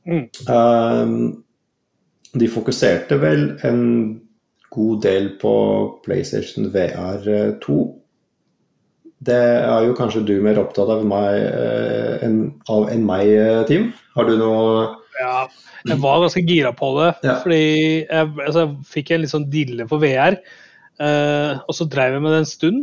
[0.07, 0.29] Mm.
[2.31, 3.81] De fokuserte vel en
[4.71, 5.55] god del på
[6.05, 7.79] PlayStation VR2.
[9.27, 12.39] Det er jo kanskje du mer opptatt av, meg, eh, enn,
[12.73, 13.29] av enn meg,
[13.69, 13.91] Team.
[14.17, 14.87] Har du noe
[15.21, 15.45] Ja,
[15.89, 17.11] jeg var ganske gira på det.
[17.27, 17.37] Ja.
[17.43, 17.61] Fordi
[18.05, 20.39] jeg, altså, jeg fikk en litt sånn dille for VR.
[21.01, 22.83] Uh, og så drev jeg med det en stund.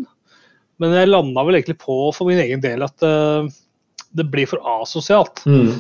[0.82, 3.46] Men jeg landa vel egentlig på for min egen del at uh,
[4.18, 5.44] det blir for asosialt.
[5.50, 5.72] Mm.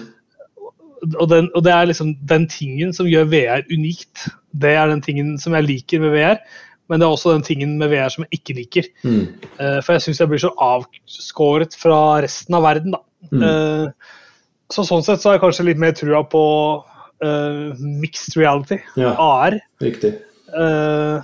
[1.07, 4.27] Og, den, og, det er liksom den tingen som gjør VR unikt.
[4.57, 6.41] Det er den tingen som jeg liker med VR.
[6.87, 8.91] Men det er også den tingen med VR som jeg ikke liker.
[9.03, 9.23] Mm.
[9.59, 13.01] Uh, for jeg syns jeg blir så avskåret fra resten av verden, da.
[13.31, 13.43] Mm.
[13.43, 14.13] Uh,
[14.71, 16.43] så sånn sett så har jeg kanskje litt mer trua på
[17.17, 19.55] mixed reality, ja, AR.
[19.81, 20.11] Riktig.
[20.51, 21.23] Uh,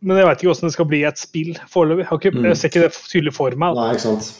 [0.00, 2.06] men jeg veit ikke hvordan det skal bli et spill foreløpig.
[2.08, 2.46] Jeg, mm.
[2.48, 3.76] jeg ser ikke det tydelig for meg.
[3.76, 4.30] Nei, ikke sant.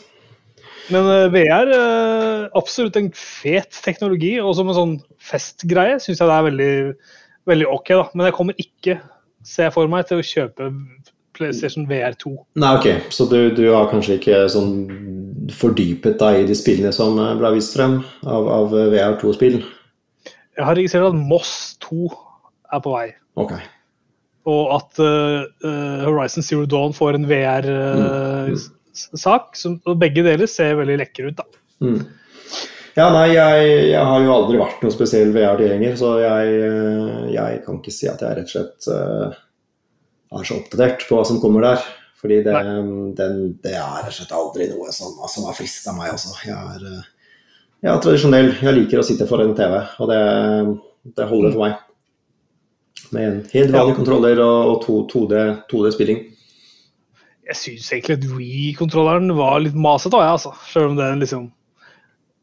[0.90, 4.34] Men uh, eh, VR, uh, eh, absolutt en fet teknologi.
[4.42, 6.72] Og som en sånn festgreie syns jeg det er veldig,
[7.50, 7.92] veldig ok.
[7.92, 8.06] da.
[8.14, 8.96] Men jeg kommer ikke,
[9.46, 10.70] ser for meg, til å kjøpe
[11.36, 12.34] PlayStation VR2.
[12.60, 13.12] Nei, ok.
[13.14, 14.72] Så du, du har kanskje ikke sånn
[15.56, 19.60] fordypet deg i de spillene som eh, ble vist frem av, av VR2-spill?
[20.58, 21.52] Jeg har registrert at Moss
[21.86, 22.08] 2
[22.70, 23.06] er på vei.
[23.40, 23.62] Okay
[24.48, 25.44] og at uh,
[26.06, 28.64] Horizon Zero Dawn får en VR-sak.
[29.66, 31.44] Uh, og begge deler ser veldig lekre ut, da.
[31.84, 32.00] Mm.
[32.96, 36.56] Ja, nei, jeg, jeg, har jo aldri vært noe spesiell VR-tilhenger, så jeg,
[37.34, 39.38] jeg, kan ikke si at jeg rett og slett uh,
[40.34, 41.84] er så oppdatert på hva som kommer der.
[42.20, 42.56] Fordi det,
[43.16, 46.34] den, det er rett og slett aldri noe som, som har frista meg, altså.
[46.44, 46.98] Jeg er,
[47.80, 48.50] jeg er tradisjonell.
[48.60, 50.18] Jeg liker å sitte foran TV, og det,
[51.16, 51.78] det holder for meg.
[53.14, 55.08] Med en helt vanlig kontroller og, og
[55.70, 56.26] 2D-spilling.
[57.50, 60.52] Jeg syns egentlig at Wii-kontrolleren var litt masete, altså.
[60.70, 61.48] Selv om er liksom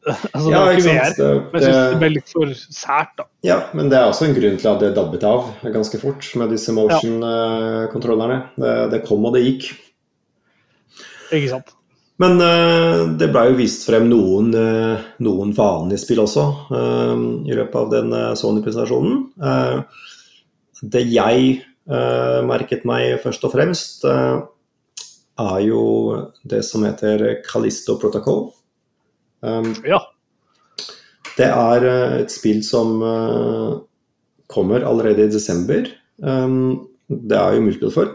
[0.34, 1.18] altså, ja, ikke sant.
[1.18, 3.26] det, men jeg syns det ble litt for sært, da.
[3.46, 6.54] Ja, men det er også en grunn til at det dabbet av ganske fort med
[6.54, 8.38] disse motion-kontrollerne.
[8.56, 9.68] Det, det, kom og det gikk.
[11.34, 11.74] Ikke sant.
[12.18, 17.14] Men uh, det ble jo vist frem noen, uh, noen vanlige spill også uh,
[17.46, 19.26] i løpet av den Sony-presentasjonen.
[20.78, 21.58] Det jeg
[21.88, 25.80] merket meg først og fremst, er jo
[26.44, 28.50] det som heter Callisto Protocol.
[29.44, 30.00] Um, ja.
[31.38, 32.98] Det er uh, et spill som
[34.48, 35.86] kommer allerede i desember.
[36.22, 38.14] Um, det er jo multiplattform,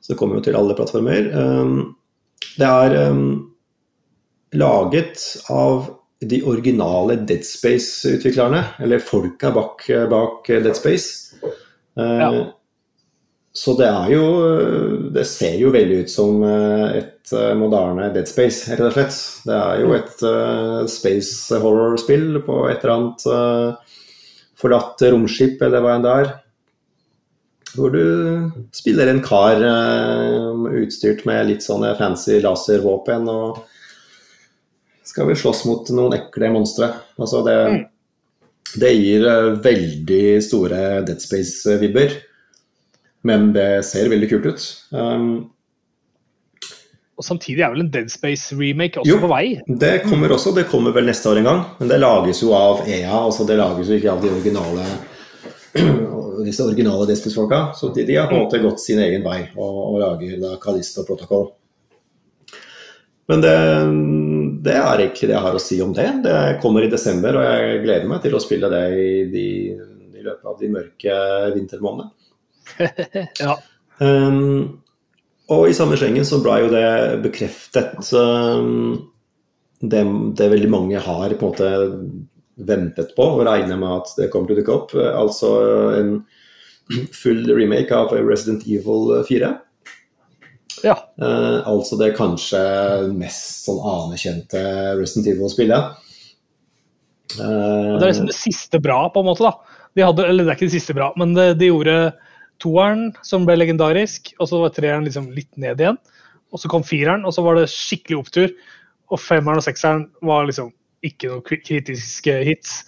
[0.00, 1.30] så det kommer jo til alle plattformer.
[1.34, 1.96] Um,
[2.56, 2.94] det er
[4.56, 5.90] laget av
[6.24, 11.36] de originale Dead Space-utviklerne, eller folka bak, bak Dead Space.
[11.96, 12.30] Ja.
[13.56, 18.12] Eh, så det er jo Det ser jo veldig ut som eh, et eh, moderne
[18.12, 19.16] Dead Space, rett og slett.
[19.46, 24.02] Det er jo et uh, space horror-spill på et eller annet uh,
[24.56, 26.28] forlatt romskip, eller hva enn det er.
[27.76, 28.04] Hvor du
[28.72, 33.64] spiller en kar uh, utstyrt med litt sånne fancy laservåpen og
[35.06, 36.92] skal vi slåss mot noen ekle monstre.
[37.18, 37.84] Altså det mm.
[38.74, 42.16] Det gir eh, veldig store Dead Space-vibber,
[43.26, 44.66] men det ser veldig kult ut.
[44.94, 45.28] Um,
[47.16, 49.44] og Samtidig er vel en Dead Space-remake også jo, på vei?
[49.80, 51.62] Det kommer også, det kommer vel neste år en gang.
[51.78, 54.88] Men det lages jo av EA, altså det lages jo ikke av de originale
[56.46, 57.70] disse originale Dead Space-folka.
[57.74, 60.58] Så de, de har på en måte gått sin egen vei og, og lager da
[60.60, 61.48] Callisto Protocol.
[63.26, 63.54] Men det,
[64.68, 66.06] det, er egentlig det jeg har å si om det.
[66.22, 69.48] Det kommer i desember, og jeg gleder meg til å spille det i, de,
[70.20, 71.16] i løpet av de mørke
[71.56, 72.12] vintermånedene.
[73.44, 73.56] ja.
[73.98, 74.80] Um,
[75.52, 76.86] og i samme slengen så ble jo det
[77.24, 78.96] bekreftet um,
[79.80, 80.02] det,
[80.38, 81.70] det, veldig mange har på en måte
[82.56, 84.96] ventet på og regner med at det kommer til å dukke opp.
[84.96, 85.52] Altså
[85.98, 86.12] en
[87.14, 89.52] full remake av Resident Evil 4.
[90.84, 90.96] Ja.
[91.22, 92.60] Uh, altså det kanskje
[93.16, 94.60] mest sånn anerkjente
[94.98, 96.02] Resident Evil-spillet.
[97.36, 99.46] Uh, det er liksom det siste bra, på en måte.
[99.46, 99.82] da.
[99.96, 101.96] De hadde, eller det er ikke det siste bra, men de, de gjorde
[102.62, 105.98] toeren, som ble legendarisk, og så var treeren liksom litt ned igjen.
[106.54, 108.52] Og så kom fireren, og så var det skikkelig opptur.
[109.12, 110.72] Og femmeren og sekseren var liksom
[111.06, 112.78] ikke noen kritiske hits.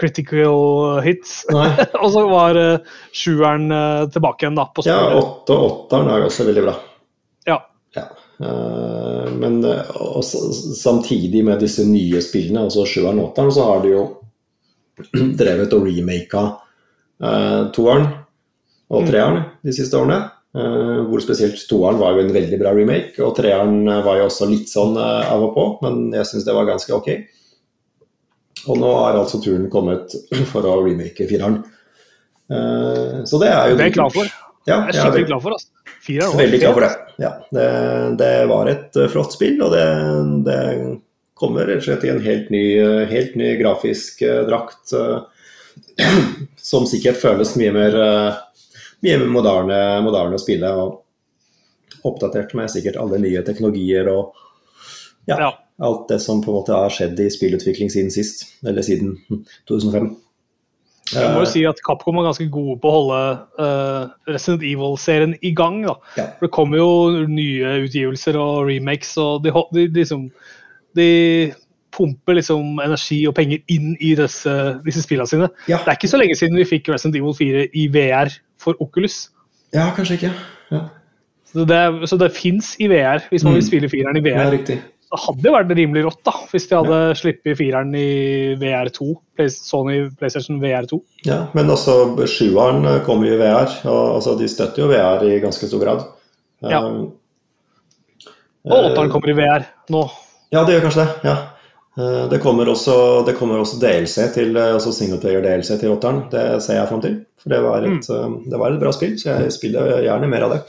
[0.00, 1.42] Critical hits.
[2.02, 4.66] og så var uh, sjueren uh, tilbake igjen, da.
[4.74, 6.74] På ja, åtte og åtteren er også veldig bra.
[7.48, 7.60] Ja.
[7.96, 8.08] ja.
[8.42, 10.42] Uh, men også,
[10.78, 14.04] samtidig med disse nye spillene, altså sjueren og åtteren, så har de jo
[15.40, 16.44] drevet og remaka
[17.74, 18.08] toeren
[18.92, 19.08] og mm.
[19.08, 20.22] treeren de siste årene.
[20.54, 24.46] Uh, hvor spesielt toeren var jo en veldig bra remake, og treeren var jo også
[24.46, 27.08] litt sånn uh, av og på, men jeg syns det var ganske ok.
[28.70, 30.14] Og nå er altså turen kommet
[30.52, 31.62] for å remake fireren.
[32.44, 34.32] Så det er jo Det er jeg glad for.
[34.68, 35.54] Ja, jeg er skikkelig glad for.
[35.56, 35.94] Altså.
[36.04, 36.90] Fireren veldig glad for det.
[37.24, 37.68] Ja, det,
[38.20, 39.84] det var et flott spill, og det,
[40.44, 40.58] det
[41.40, 42.64] kommer rett og slett i en helt ny,
[43.10, 44.92] helt ny grafisk drakt.
[46.70, 47.96] som sikkert føles mye mer
[49.04, 50.70] mye moderne, moderne å spille.
[50.80, 51.00] Og
[52.04, 54.34] oppdatert med sikkert alle nye teknologier og
[55.28, 55.50] ja, ja.
[55.84, 59.16] alt det som på en måte har skjedd i spillutvikling siden sist, eller siden
[59.70, 60.12] 2005.
[61.12, 63.18] Jeg må jo si at Capcom er ganske gode på å holde
[63.60, 65.82] uh, Resident Evil-serien i gang.
[65.84, 65.98] da.
[66.16, 66.30] Ja.
[66.38, 70.24] For Det kommer jo nye utgivelser og remakes, og de, de, de, liksom,
[70.96, 71.08] de
[71.94, 74.54] pumper liksom energi og penger inn i disse,
[74.86, 75.50] disse spillene sine.
[75.68, 75.82] Ja.
[75.84, 79.28] Det er ikke så lenge siden vi fikk Resident Evil 4 i VR for Oculus.
[79.74, 80.32] Ja, kanskje ikke.
[80.72, 80.82] Ja.
[81.54, 83.68] Så det, så det fins i VR, hvis man vil mm.
[83.68, 84.56] spille fireren i VR.
[84.58, 84.80] Ja.
[85.14, 87.16] Det hadde vært rimelig rått da, hvis de hadde ja.
[87.18, 88.08] sluppet fireren i
[88.58, 89.12] VR2.
[89.54, 90.98] Sony PlayStation VR2.
[91.28, 95.38] Ja, men også sjueren kommer jo i VR, og altså, de støtter jo VR i
[95.44, 96.06] ganske stor grad.
[96.64, 96.82] Ja.
[96.82, 97.12] Um,
[98.64, 100.06] og åtteren kommer i VR nå.
[100.54, 101.30] Ja, det gjør kanskje det.
[101.30, 101.36] ja.
[101.94, 106.24] Uh, det kommer også, det kommer også DLC til, uh, altså singleplayer-DLC til åtteren.
[106.32, 107.20] Det ser jeg fram til.
[107.38, 108.40] For det var, et, mm.
[108.50, 110.64] det var, et, bra spill, så jeg spiller gjerne mer av det.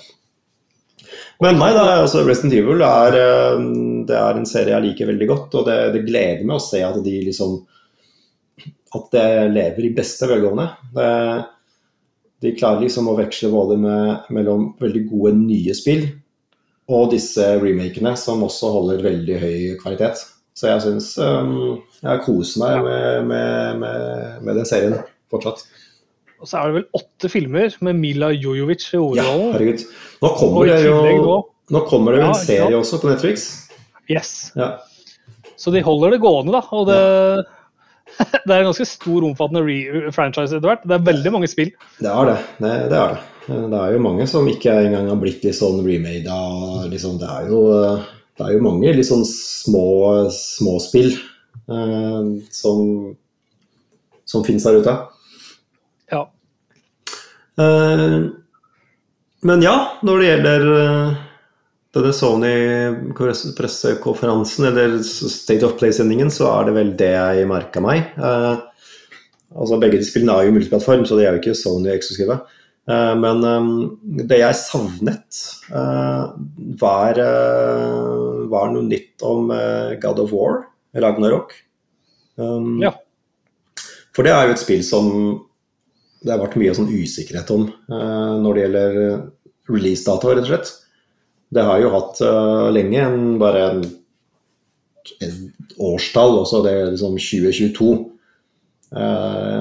[1.43, 3.63] Men nei, da, altså Resident Evil er, eh,
[4.07, 5.57] det er en serie jeg liker veldig godt.
[5.59, 7.57] Og det, det gleder meg å se at de liksom
[8.95, 10.69] At det lever i beste velgående.
[10.95, 11.09] Det,
[12.45, 16.05] de klarer liksom å veksle både med, mellom veldig gode nye spill
[16.85, 20.21] og disse remakene som også holder veldig høy kvalitet.
[20.55, 24.95] Så jeg syns um, jeg koser meg med, med, med, med den serien
[25.31, 25.65] fortsatt.
[26.39, 29.49] Og så er det vel åtte filmer med Mila Jojovic i hovedrollen.
[29.49, 29.83] Ja, herregud.
[30.21, 31.43] Nå kommer det jo
[31.73, 32.79] nå kommer det jo en serie ja.
[32.79, 33.45] også på Netflix.
[34.11, 34.51] Yes.
[34.57, 34.75] Ja.
[35.57, 36.61] Så de holder det gående, da.
[36.77, 36.99] Og det,
[38.45, 40.83] det er en ganske stor, omfattende franchise etter hvert.
[40.85, 41.71] Det er veldig mange spill.
[41.97, 42.35] Det er det.
[42.59, 42.75] det.
[42.91, 43.23] det, er det.
[43.47, 46.37] Det er jo mange som ikke engang har blitt litt sånn remade
[46.91, 47.63] liksom, det, er jo,
[48.35, 49.85] det er jo mange litt sånn små,
[50.33, 52.79] små spill eh, som,
[54.27, 54.95] som finnes der ute.
[56.11, 56.23] Ja.
[57.61, 58.17] Eh,
[59.45, 61.13] men ja, når det gjelder uh,
[61.95, 67.97] denne Sony-pressekonferansen, eller State of Play-sendingen, så er det vel det jeg merka meg.
[68.17, 68.55] Eh,
[69.55, 72.35] altså Begge de spillene er jo multiplattform, så de er jo ikke Sony-eksklusive.
[72.85, 73.69] Men um,
[74.29, 75.39] det jeg savnet,
[76.81, 77.17] var,
[78.51, 79.49] var, noe nytt om
[80.03, 80.59] God of War,
[80.93, 81.55] Ragnarok.
[82.37, 82.91] Um, ja.
[84.15, 85.09] For det er jo et spill som
[86.25, 88.97] det har vært mye sånn usikkerhet om uh, når det gjelder
[89.69, 90.71] releasedato, rett og slett.
[91.53, 93.83] Det har jo hatt uh, lenge en, bare en,
[95.21, 95.37] en
[95.91, 97.91] årstall, også det liksom 2022.
[98.95, 99.54] Uh, eh,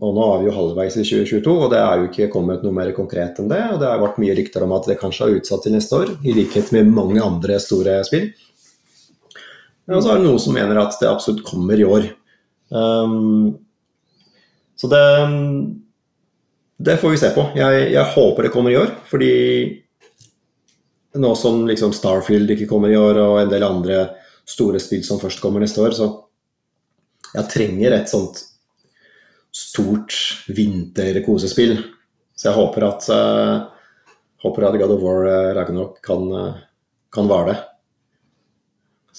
[0.00, 2.72] og nå er vi jo halvveis i 2022, og det er jo ikke kommet noe
[2.72, 3.60] mer konkret enn det.
[3.74, 6.14] Og det har vært mye rykter om at det kanskje er utsatt til neste år,
[6.24, 8.30] i likhet med mange andre store spill.
[9.90, 12.08] Og så er det noen som mener at det absolutt kommer i år.
[12.72, 13.58] Um,
[14.80, 15.04] så det
[16.80, 17.42] det får vi se på.
[17.58, 19.32] Jeg, jeg, håper det kommer i år, fordi
[21.20, 23.98] nå som liksom Starfield ikke kommer i år, og en del andre
[24.48, 26.08] store spill som først kommer neste år, så
[27.34, 28.40] jeg trenger et sånt
[29.54, 30.14] stort
[30.48, 31.76] vinterkosespill.
[32.36, 33.68] Så jeg håper at, uh,
[34.44, 36.58] håper at God of War uh, Ragnarok kan, uh,
[37.12, 37.60] kan vare det.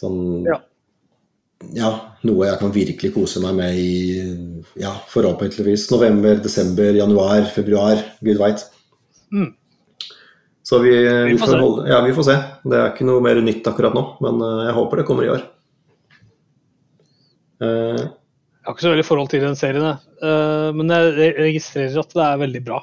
[0.01, 0.61] Sånn ja
[1.75, 1.89] ja,
[2.25, 3.91] noe jeg kan virkelig kose meg med i
[4.81, 8.63] ja, forhåpentligvis november, desember, januar, februar, gud veit.
[9.33, 9.51] Mm.
[10.63, 12.37] Så vi, Vi vi, får holde, ja, vi får se.
[12.63, 15.31] Det er ikke noe mer nytt akkurat nå, men eh, jeg håper det kommer i
[15.33, 15.45] år.
[17.61, 18.03] Eh,
[18.61, 19.85] Jeg har ikke så veldig forhold til den serien.
[20.21, 22.77] Eh, men jeg registrerer at det er veldig bra.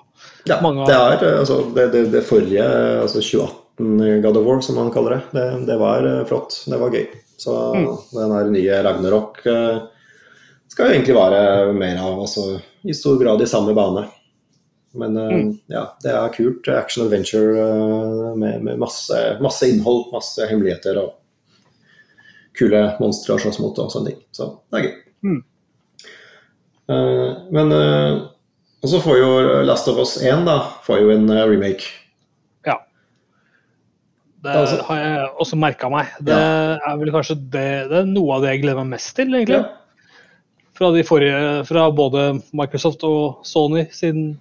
[0.50, 2.64] ja, Mange det er eh, altså, det, det, det forrige,
[3.04, 6.56] altså 2018 God of War, som man kaller det, det, det var eh, flott.
[6.66, 7.06] Det var gøy.
[7.38, 7.92] Så Mm.
[8.10, 9.36] den her nye Ragnarok
[10.68, 14.02] skal jo egentlig være mer av, altså i stor grad i samme bane.
[14.98, 15.52] Men Mm.
[15.70, 16.66] ja, det er kult.
[16.74, 21.14] Action adventure med, med masse, masse innhold, masse hemmeligheter og
[22.58, 24.18] kule monstre å slåss mot og sånne ting.
[24.34, 24.94] Så det er gøy.
[25.28, 25.38] Mm.
[26.88, 28.18] Eh, men eh,
[28.82, 29.30] Og så får jo
[29.66, 31.88] Last of Us 1 da, får jo en eh, remake.
[32.66, 32.76] Ja.
[34.44, 36.06] Det Altså- har jeg også merka meg.
[36.22, 39.34] Det er vel kanskje det, det er noe av det jeg gleder meg mest til,
[39.34, 39.58] egentlig.
[39.58, 39.74] Ja.
[40.78, 44.38] Fra, de forrige, fra både Microsoft og Sony sin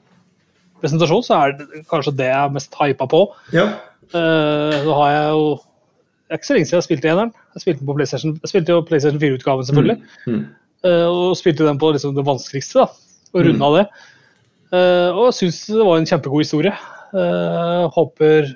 [0.84, 3.24] presentasjon, så er det kanskje det jeg er mest hypa på.
[3.54, 3.68] ja.
[4.08, 7.34] Så har jeg jo Det er ikke så lenge siden jeg spilte eneren.
[7.56, 9.98] Jeg spilte den på PlayStation, jeg spilte jo PlayStation 4-utgaven, selvfølgelig.
[10.28, 10.38] Mm.
[10.38, 10.46] Eh,
[11.08, 12.88] og spilte den på liksom det vanskeligste, da.
[13.36, 13.88] Og runda av det.
[14.76, 16.74] Eh, og syns det var en kjempegod historie.
[17.16, 18.54] Eh, håper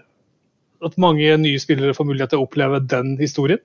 [0.85, 3.61] at mange nye spillere får mulighet til å oppleve den historien.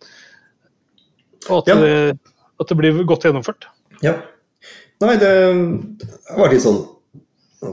[1.49, 1.77] Og at, Ja.
[1.81, 2.19] det,
[2.61, 3.67] at det blir godt gjennomført.
[4.03, 4.19] Ja.
[5.01, 5.33] Nei, det
[6.37, 6.85] var litt sånn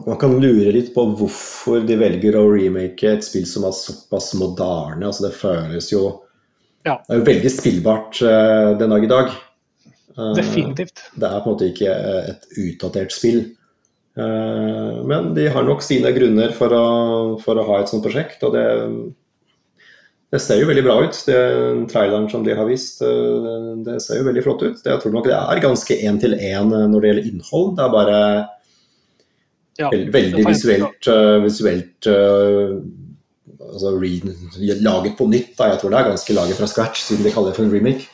[0.07, 4.33] Man kan lure litt på hvorfor de velger å remake et spill som er såpass
[4.39, 5.03] moderne.
[5.05, 6.21] Altså, det føles jo
[6.85, 6.97] Ja.
[7.07, 9.29] Det er jo veldig spillbart uh, den dag i dag.
[10.17, 11.03] Eh, Definitivt.
[11.15, 13.41] Det er på en måte ikke eh, et utdatert spill.
[14.13, 16.85] Eh, men de har nok sine grunner for å,
[17.41, 18.65] for å ha et sånt prosjekt, og det,
[20.33, 21.19] det ser jo veldig bra ut.
[21.27, 21.37] Det,
[21.93, 24.81] traileren som de har vist, det ser jo veldig flott ut.
[24.81, 27.71] Det, jeg tror nok det er ganske én til én når det gjelder innhold.
[27.77, 28.19] Det er bare
[29.81, 31.07] Ja, veld, veldig visuelt,
[31.41, 32.09] visuelt
[33.73, 35.55] altså laget på nytt.
[35.57, 35.71] Da.
[35.71, 38.12] Jeg tror det er ganske laget fra scratch, siden de kaller det for en remake.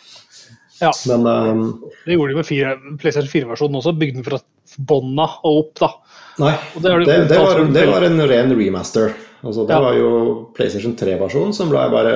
[0.82, 0.91] Ja.
[1.11, 1.63] Men um,
[2.05, 3.95] Det gjorde de med fire, PlayStation 4-versjonen også.
[3.99, 4.39] Bygde den fra
[4.89, 5.89] bånda og opp, da.
[6.39, 9.11] Nei, Og det det, det, var, det var en ren remaster.
[9.43, 9.80] Altså, det Ja.
[9.84, 10.09] var jo
[10.55, 12.13] PlayStation 3-versjonen som ble bare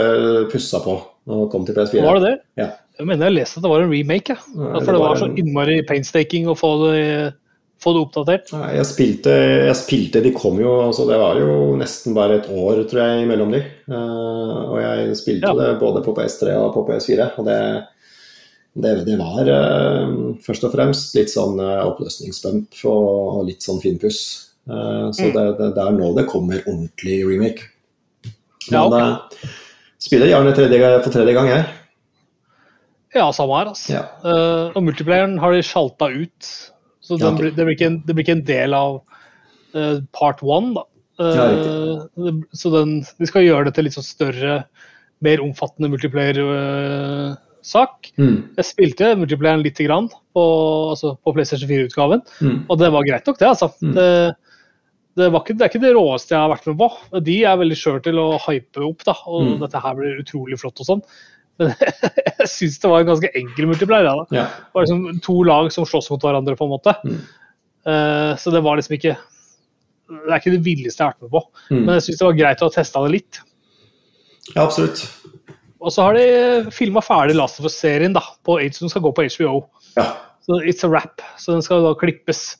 [0.51, 0.95] pussa på
[1.33, 2.01] og kom til PS4.
[2.03, 2.37] Var det det?
[2.59, 2.69] Ja.
[2.99, 4.35] Jeg mener jeg leste at det var en remake.
[4.35, 4.67] Ja.
[4.75, 7.33] Nei, For det var så innmari painstaking å få det,
[7.81, 8.51] få det oppdatert.
[8.53, 9.33] Nei, jeg spilte,
[9.69, 13.23] jeg spilte De kom jo altså Det var jo nesten bare et år, tror jeg,
[13.25, 13.63] imellom de.
[13.89, 15.55] Uh, og jeg spilte Ja.
[15.57, 17.31] det både på PS3 og på PS4.
[17.39, 17.57] Og det,
[18.73, 23.81] det, det var eh, først og fremst litt sånn eh, oppløsningsbump og, og litt sånn
[23.83, 24.23] finpuss.
[24.65, 25.33] Eh, så Mm.
[25.35, 27.69] det, det, det er nå det kommer ordentlig remake.
[28.71, 29.11] Ja, okay.
[29.11, 29.43] ok.
[29.43, 29.49] eh,
[30.01, 31.65] spiller gjerne tredje, for tredje gang, jeg.
[33.13, 33.69] Ja, samme her.
[33.69, 33.93] Altså.
[33.93, 34.03] Ja.
[34.25, 36.47] Uh, og multiplayeren har de sjalta ut.
[37.03, 37.39] Så Ja, den ok.
[37.43, 38.95] blir, det, blir en, det blir ikke en del av
[39.77, 40.73] uh, part one.
[40.73, 40.85] Da.
[41.21, 44.55] Uh, det, så den, de skal gjøre det til litt sånn større,
[45.23, 45.91] mer omfattende
[47.63, 48.11] multiplayer-sak.
[48.17, 48.55] Mm.
[48.57, 50.43] Jeg spilte multiplayeren lite grann på,
[50.93, 52.65] altså på PlayStation 4-utgaven, Mm.
[52.69, 53.47] og det var greit nok, det.
[53.47, 53.71] altså.
[53.81, 53.93] Mm.
[53.93, 54.35] Det,
[55.15, 56.89] det, var ikke, det er ikke det råeste jeg har vært med på.
[57.23, 59.59] De er veldig skjøre til å hype opp, da, og Mm.
[59.61, 61.01] dette her blir utrolig flott og sånn.
[61.59, 61.69] Men
[62.39, 64.05] jeg syns det var en ganske enkel multiplayer.
[64.05, 64.25] Ja, da.
[64.35, 64.45] Ja.
[64.47, 66.95] Det var liksom to lag som slåss mot hverandre, på en måte.
[67.85, 69.17] Eh, så det var liksom ikke
[70.13, 71.41] Det er ikke det villeste jeg har vært med på,
[71.71, 71.85] Mm.
[71.85, 73.39] men jeg syns det var greit å ha testa det litt.
[74.55, 74.99] ja, absolutt.
[75.83, 79.25] Og så har de filma ferdig Last of Us-serien, da, på, som skal gå på
[79.35, 79.57] HBO.
[79.97, 80.13] Ja.
[80.43, 82.53] Så It's a wrap, så den skal da klippes.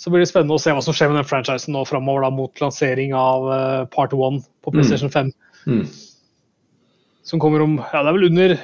[0.00, 2.30] Så blir det spennende å se hva som skjer med den franchisen nå framover da,
[2.34, 5.32] mot lansering av uh, Part 1 på PlayStation 5.
[5.66, 5.82] Mm.
[7.26, 8.54] Som kommer om ja, det er vel under,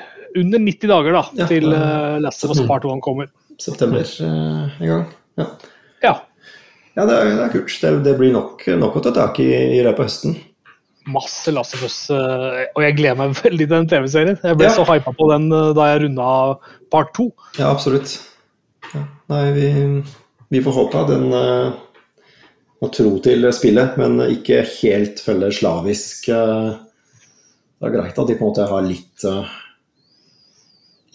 [0.41, 2.71] under 90 dager da, Ja, til uh, Last of Us Mm.
[2.71, 3.31] Part 1 kommer.
[3.61, 5.07] September uh, en gang.
[5.37, 5.51] Ja.
[6.07, 6.14] Ja.
[6.97, 7.79] Ja, det er, det er kult.
[7.83, 10.39] Det, det blir nok, nok å ta tak i i løpet av høsten.
[11.07, 14.38] Masse Last of Us, eh, og jeg gleder meg veldig til den TV-serien.
[14.42, 14.74] Jeg ble Ja.
[14.74, 16.28] så hypa på den eh, da jeg runda
[16.90, 17.28] Part to.
[17.59, 18.16] Ja, absolutt.
[18.94, 19.04] Ja.
[19.30, 19.68] Nei, vi,
[20.54, 21.72] vi får håpe at den uh,
[22.82, 26.28] må tro til spillet, men ikke helt følger slavisk.
[26.28, 26.74] eh.
[27.80, 29.48] det er greit at de på en måte har litt, eh,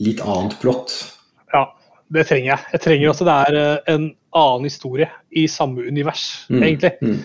[0.04, 0.94] litt annet plott.
[1.54, 1.66] Ja,
[2.12, 2.66] det trenger jeg.
[2.76, 6.64] Jeg trenger at det er eh, en annen historie i samme univers, Mm.
[6.64, 6.92] egentlig.
[7.02, 7.20] Mm.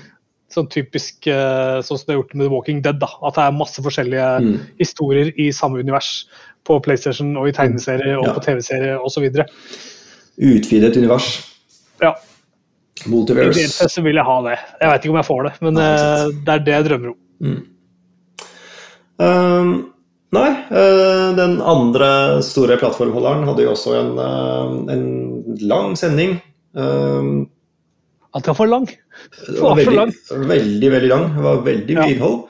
[0.53, 2.99] Sånn typisk eh, sånn som det er gjort med The Walking Dead.
[3.01, 4.61] da, At det er masse forskjellige Mm.
[4.78, 6.26] historier i samme univers.
[6.64, 8.32] På PlayStation og i tegneserier og Ja.
[8.34, 9.26] på TV-serier osv.
[10.38, 11.53] Utvidet univers.
[12.03, 12.14] Ja,
[13.07, 13.68] Multiverse.
[13.68, 14.59] sett så vil jeg ha det.
[14.80, 17.09] Jeg vet ikke om jeg får det, men Nei, eh, det er det jeg drømmer
[17.09, 17.16] om.
[17.42, 17.66] Mm.
[19.18, 19.92] Um,
[20.32, 26.40] nei, eh, den andre store plattformholderen hadde jo også en, en lang sending.
[26.74, 27.49] Um,
[28.37, 28.87] At den var for lang.
[28.87, 30.12] det var For veldig, lang.
[30.49, 31.24] veldig, veldig lang.
[31.37, 32.12] Det var veldig mye Ja.
[32.14, 32.43] innhold.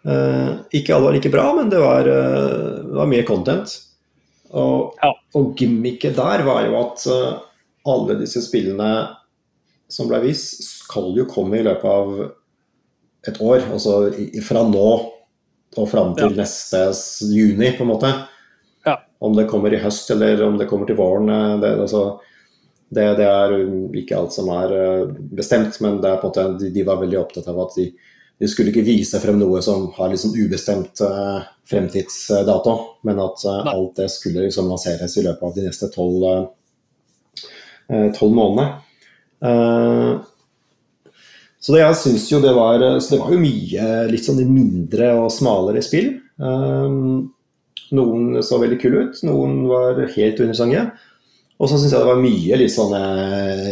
[0.00, 3.76] Uh, ikke alle var like bra, men det var, uh, det var mye content.
[4.50, 5.12] Og, ja.
[5.36, 7.38] og gimmicket der var jo at uh,
[7.86, 8.90] alle disse spillene
[9.90, 12.32] som ble vist, skal jo komme i løpet av
[13.28, 13.68] et år.
[13.70, 14.10] Altså
[14.46, 14.88] fra nå
[15.76, 16.40] og fram til ja.
[16.42, 16.82] neste
[17.30, 18.10] juni, på en måte.
[18.86, 18.96] Ja.
[19.22, 21.30] Om det kommer i høst eller om det kommer til våren,
[21.62, 22.18] det, altså,
[22.90, 23.56] det, det er
[24.02, 24.72] ikke alt som er
[25.34, 25.76] bestemt.
[25.84, 27.90] Men måte, de, de var veldig opptatt av at de
[28.40, 33.68] de skulle ikke vise frem noe som har liksom ubestemt uh, fremtidsdato, men at uh,
[33.68, 36.46] alt det skulle liksom lanseres i løpet av de neste tolv uh,
[37.90, 38.68] månedene.
[41.60, 45.08] så det, jeg syns jo det var Så det var jo mye litt sånn mindre
[45.18, 46.12] og smalere spill.
[47.98, 50.84] noen så veldig kule ut, noen var helt undersange.
[51.60, 53.00] Og så syns jeg det var mye litt sånne,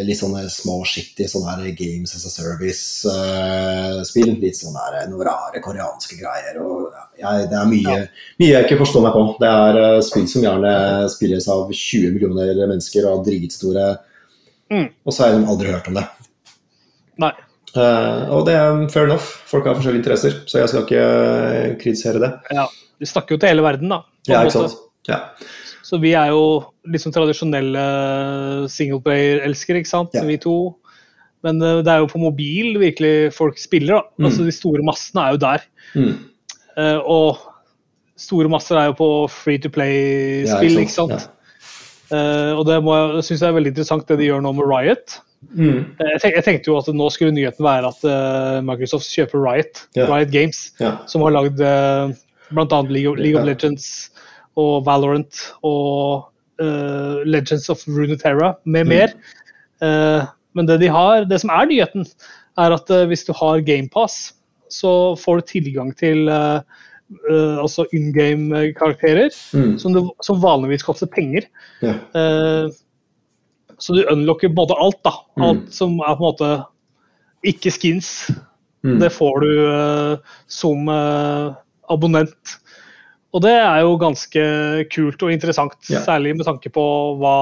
[0.04, 4.32] litt sånne små shitty sånne her Games as a Service-spill.
[4.34, 6.58] Uh, litt sånne her, noen rare koreanske greier.
[6.60, 7.94] og jeg, Det er mye,
[8.42, 9.22] mye, jeg ikke forstår meg på.
[9.40, 10.72] Det er uh, spill som gjerne
[11.14, 13.86] spilles av 20 millioner mennesker og dritstore.
[14.68, 14.90] Mm.
[15.08, 16.04] Og så har jeg aldri hørt om det.
[17.24, 17.32] Nei.
[17.72, 19.30] Uh, og det er fair enough.
[19.48, 22.34] Folk har forskjellige interesser, så jeg skal ikke kritisere det.
[22.52, 22.68] Ja,
[23.00, 24.02] Vi snakker jo til hele verden, da.
[24.28, 24.76] Ja, ikke sant.
[25.08, 25.22] Ja.
[25.88, 26.42] Så vi er jo
[26.92, 27.82] liksom tradisjonelle
[28.68, 30.24] singleplayer-elskere, ikke sant, ja.
[30.28, 30.56] vi to.
[31.46, 33.96] Men uh, det er jo på mobil virkelig folk spiller.
[33.96, 34.18] da.
[34.18, 34.26] Mm.
[34.28, 35.64] Altså De store massene er jo der.
[35.94, 36.10] Mm.
[36.76, 37.40] Uh, og
[38.18, 41.16] store masser er jo på free to play-spill, ja, ikke sant.
[41.16, 41.34] Ja.
[42.08, 42.76] Uh, og det
[43.24, 45.18] syns jeg er veldig interessant det de gjør nå med Riot.
[45.54, 45.94] Mm.
[46.02, 50.32] Jeg, tenk, jeg, tenkte jo at nå skulle nyheten være at Microsoft kjøper Riot, Riot
[50.34, 50.64] Games,
[51.06, 52.10] som har lagd uh,
[52.50, 52.80] bl.a.
[52.90, 54.10] League, League of Legends
[54.58, 56.28] og Valorant og
[56.62, 58.92] uh, Legends of Runeterra med mm.
[58.92, 59.14] mer.
[59.82, 62.06] Uh, men det de har, det som er nyheten,
[62.58, 64.34] er at uh, hvis du har GamePass,
[64.68, 69.78] så får du tilgang til altså in game-karakterer mm.
[69.80, 71.46] som, som, vanligvis koster penger.
[71.80, 71.94] Ja.
[73.80, 75.14] så du unlocker både alt, da.
[75.38, 75.44] Mm.
[75.46, 76.50] Alt som er på en måte
[77.48, 78.10] ikke skins.
[78.84, 78.98] Mm.
[79.00, 80.20] Det får du
[80.52, 80.92] som
[81.88, 82.58] abonnent.
[83.36, 84.44] Og det er jo ganske
[84.92, 86.00] kult og interessant, ja.
[86.04, 86.84] særlig med tanke på
[87.20, 87.36] hva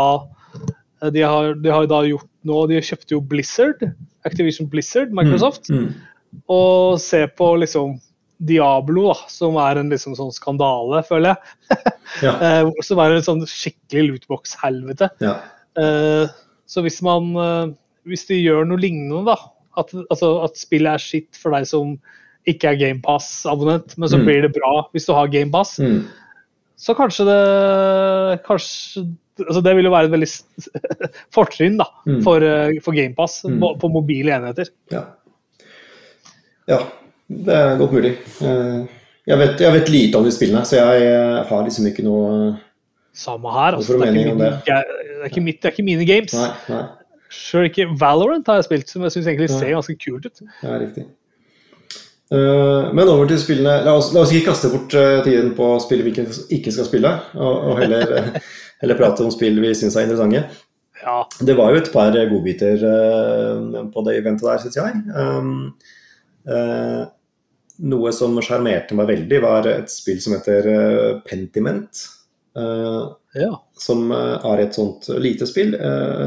[1.12, 2.64] de har, de har da gjort nå.
[2.70, 3.84] De kjøpte jo Blizzard,
[4.26, 5.70] Activision Blizzard, Microsoft.
[5.70, 6.42] Mm, mm.
[6.52, 7.96] Og se på liksom
[8.48, 11.78] Diablo, da, som er en liksom sånn skandale, føler jeg.
[12.26, 12.34] ja.
[12.34, 15.12] Eh, som er en sånn skikkelig lootbox-helvete.
[15.24, 15.38] Ja.
[15.76, 16.24] Uh,
[16.64, 17.34] så hvis man
[18.08, 19.34] Hvis de gjør noe lignende, da,
[19.76, 21.96] at, altså, at spillet er skitt for deg som
[22.46, 24.26] ikke er GamePass-abonnent, men så mm.
[24.28, 25.76] blir det bra hvis du har GamePass.
[25.82, 26.04] Mm.
[26.76, 29.06] Så kanskje det kanskje,
[29.46, 30.28] altså Det vil jo være et veldig
[31.36, 32.20] fortrinn da, mm.
[32.26, 33.56] for, eh, for GamePass mm.
[33.62, 34.70] på, på, mobile enheter.
[34.92, 35.06] Ja.
[36.70, 36.84] ja.
[37.26, 38.14] det er godt mulig.
[38.44, 38.86] Eh,
[39.26, 42.54] jeg vet, jeg vet, lite om de spillene, så jeg eh, har liksom ikke noe
[43.16, 43.78] Samme her.
[43.78, 44.48] Altså, det, er mine, det.
[44.66, 46.34] det, er ikke mitt, det er ikke mine games.
[46.36, 46.82] Nei, nei.
[47.32, 50.42] Selv ikke Valorant har jeg spilt, som jeg syns egentlig ser ganske kult ut.
[50.60, 51.06] Ja, riktig.
[52.26, 53.84] Uh, men over til spillene.
[53.86, 56.14] La oss, la oss ikke kaste bort uh, tiden på spill vi
[56.56, 60.42] ikke skal spille, og, og heller, uh, heller, prate om spill vi syns er interessante.
[61.04, 61.20] Ja.
[61.38, 62.80] Det var jo et par godbiter
[63.92, 65.02] på det eventet der, syns jeg.
[65.14, 65.50] Um,
[67.92, 72.00] noe som sjarmerte meg veldig, var et spill som heter Pentiment.
[72.56, 73.52] Ja.
[73.78, 75.76] Som er et sånt lite spill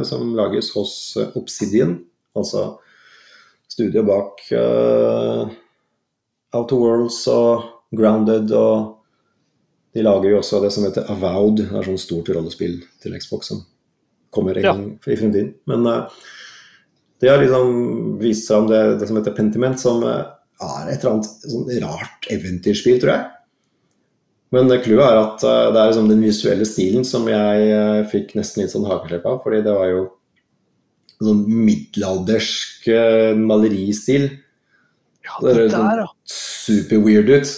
[0.08, 0.94] som lages hos
[1.34, 1.98] Obsidian,
[2.38, 2.70] altså
[3.74, 4.46] studio bak
[6.56, 8.96] Outer Worlds og Grounded og
[9.94, 13.48] De lager jo også det som heter Avowed, det er sånn stort rollespill til Xbox
[13.50, 13.64] som
[14.30, 15.48] kommer en gang i fremtiden.
[15.66, 16.20] Men uh,
[17.18, 20.30] det har liksom vist om det, det som heter Pentiment, som uh,
[20.62, 23.26] er et eller annet sånn rart eventyrspill, tror jeg.
[24.54, 28.74] Men clouet er at det er liksom den visuelle stilen som jeg fikk nesten litt
[28.76, 30.06] sånn hakeslepp av, fordi det var jo
[31.18, 32.88] sånn middelaldersk
[33.42, 34.30] maleristil
[35.26, 36.04] ja, det, høres der.
[36.30, 37.56] Super weird ut.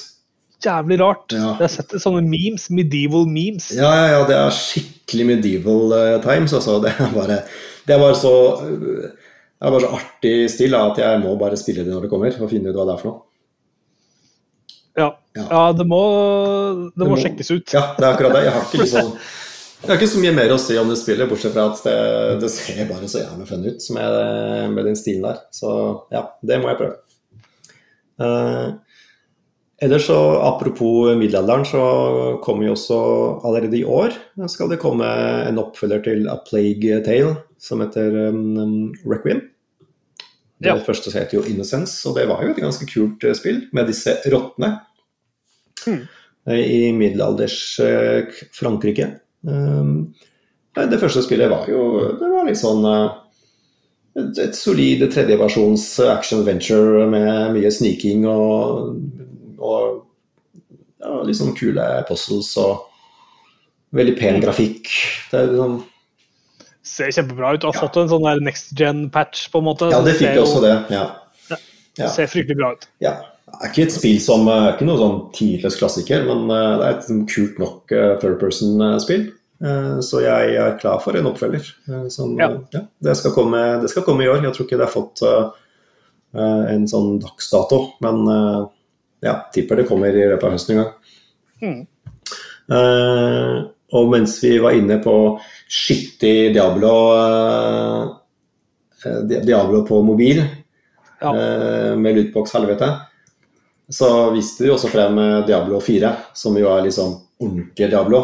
[0.61, 1.25] Jævlig rart.
[1.33, 1.55] Ja.
[1.57, 3.71] Jeg har sett sånne memes, medieval memes.
[3.73, 6.77] Ja, ja, ja, det er skikkelig medieval uh, times, altså.
[6.83, 7.41] Det er bare,
[7.87, 8.35] det er bare så
[9.61, 12.33] det er bare så artig stil at jeg må bare spille det når det kommer,
[12.33, 13.19] og finne ut hva det er for noe.
[14.97, 15.59] Ja, ja.
[15.77, 15.99] det, må,
[16.73, 17.75] det, det må, må, sjekkes ut.
[17.75, 18.41] Ja, det er akkurat det.
[18.47, 19.11] Jeg har ikke, liksom,
[19.83, 21.95] jeg har ikke så mye mer å si om det spillet, bortsett fra at det,
[22.41, 24.17] det ser bare så jævlig fun ut med,
[24.73, 25.45] med den stilen der.
[25.53, 25.75] Så
[26.13, 26.97] ja, det må jeg prøve.
[28.21, 28.97] Eh,
[29.81, 31.83] ellers så Apropos middelalderen, så
[32.45, 32.99] kommer jo også
[33.47, 34.13] allerede i år
[34.49, 35.07] skal det komme
[35.47, 39.43] en oppfølger til A Plague Tale som heter um, Requiem.
[40.61, 40.77] Det ja.
[40.85, 44.17] første heter jo Innocence, og det var jo et ganske kult uh, spill med disse
[44.33, 44.79] rottene
[45.87, 46.07] Mm.
[46.57, 49.07] i middelalders eh, Frankrike.
[49.41, 50.13] Um,
[50.75, 51.81] det første spillet var jo
[52.19, 53.15] Det var litt sånn eh,
[54.19, 58.95] et, et solid tredjeversjons action venture med mye sniking og,
[59.61, 60.01] og
[61.01, 62.87] ja, sånn kule puzzles og
[63.95, 64.91] veldig pen grafikk.
[65.31, 65.79] Det er liksom
[66.91, 67.61] Ser kjempebra ut.
[67.61, 69.91] Du har fått en sånn der next gen-patch, på en måte.
[69.93, 70.73] Ja, det fikk jeg også det.
[70.91, 71.03] Ja.
[71.99, 72.07] Ja.
[72.09, 72.87] Ser fryktelig bra ut.
[73.03, 73.19] ja.
[73.51, 76.85] Det er ikke et spill som eh, ikke noe sånn tidløs klassiker, men eh, det
[76.87, 79.25] er et sånn kult nok eh, third person-spill.
[79.63, 81.65] Eh, Så jeg er klar for en oppfølger.
[81.87, 82.49] Eh, Som, Ja.
[82.73, 84.41] ja, det, skal komme, det skal komme i år.
[84.43, 88.25] Jeg tror ikke det har fått eh, en sånn dagsdato, men
[89.21, 90.93] ja, tipper det kommer i løpet av høsten en gang.
[91.61, 91.87] Mm.
[92.71, 95.13] Uh, og mens vi var inne på
[95.67, 98.05] skittig Diablo eh,
[99.43, 100.39] Diablo på mobil
[101.21, 101.33] Ja.
[101.35, 102.87] uh, med lootbox-helvete,
[103.91, 108.21] så viste de også frem Diablo 4, som jo er liksom ordentlig Diablo.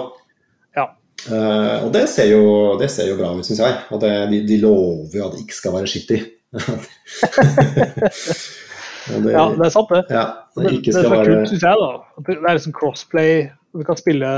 [1.26, 2.44] Eh, og det ser jo,
[2.80, 3.78] det ser jo bra ut, syns jeg.
[3.92, 6.22] Og det, de, de lover jo at det ikke skal være skittig.
[9.08, 10.02] Det, ja, det er sant, det.
[10.12, 10.24] ja,
[10.58, 11.92] det Det, det er være kult, syns jeg, da.
[12.20, 13.46] At det er liksom crossplay.
[13.72, 14.32] Du kan spille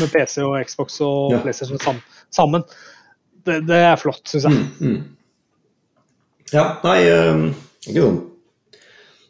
[0.00, 1.38] med PC og Xbox og Ja.
[1.44, 2.00] PlayStation sam
[2.34, 2.64] sammen.
[3.46, 4.52] Det, det er flott, syns jeg.
[4.52, 5.04] Mm, mm.
[6.50, 7.44] Ja, nei um,
[7.86, 8.16] Ikke noe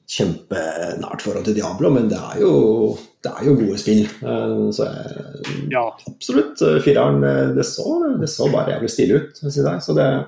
[0.09, 4.04] kjempenært forhold til Diablo, men det er jo, det er jo gode spill.
[4.22, 5.82] Eh, Så jeg, Ja.
[6.09, 6.62] absolutt.
[6.62, 9.82] eh, Fireren, eh, det så, det så bare jævlig stilig ut, si jeg.
[9.84, 10.24] Så det er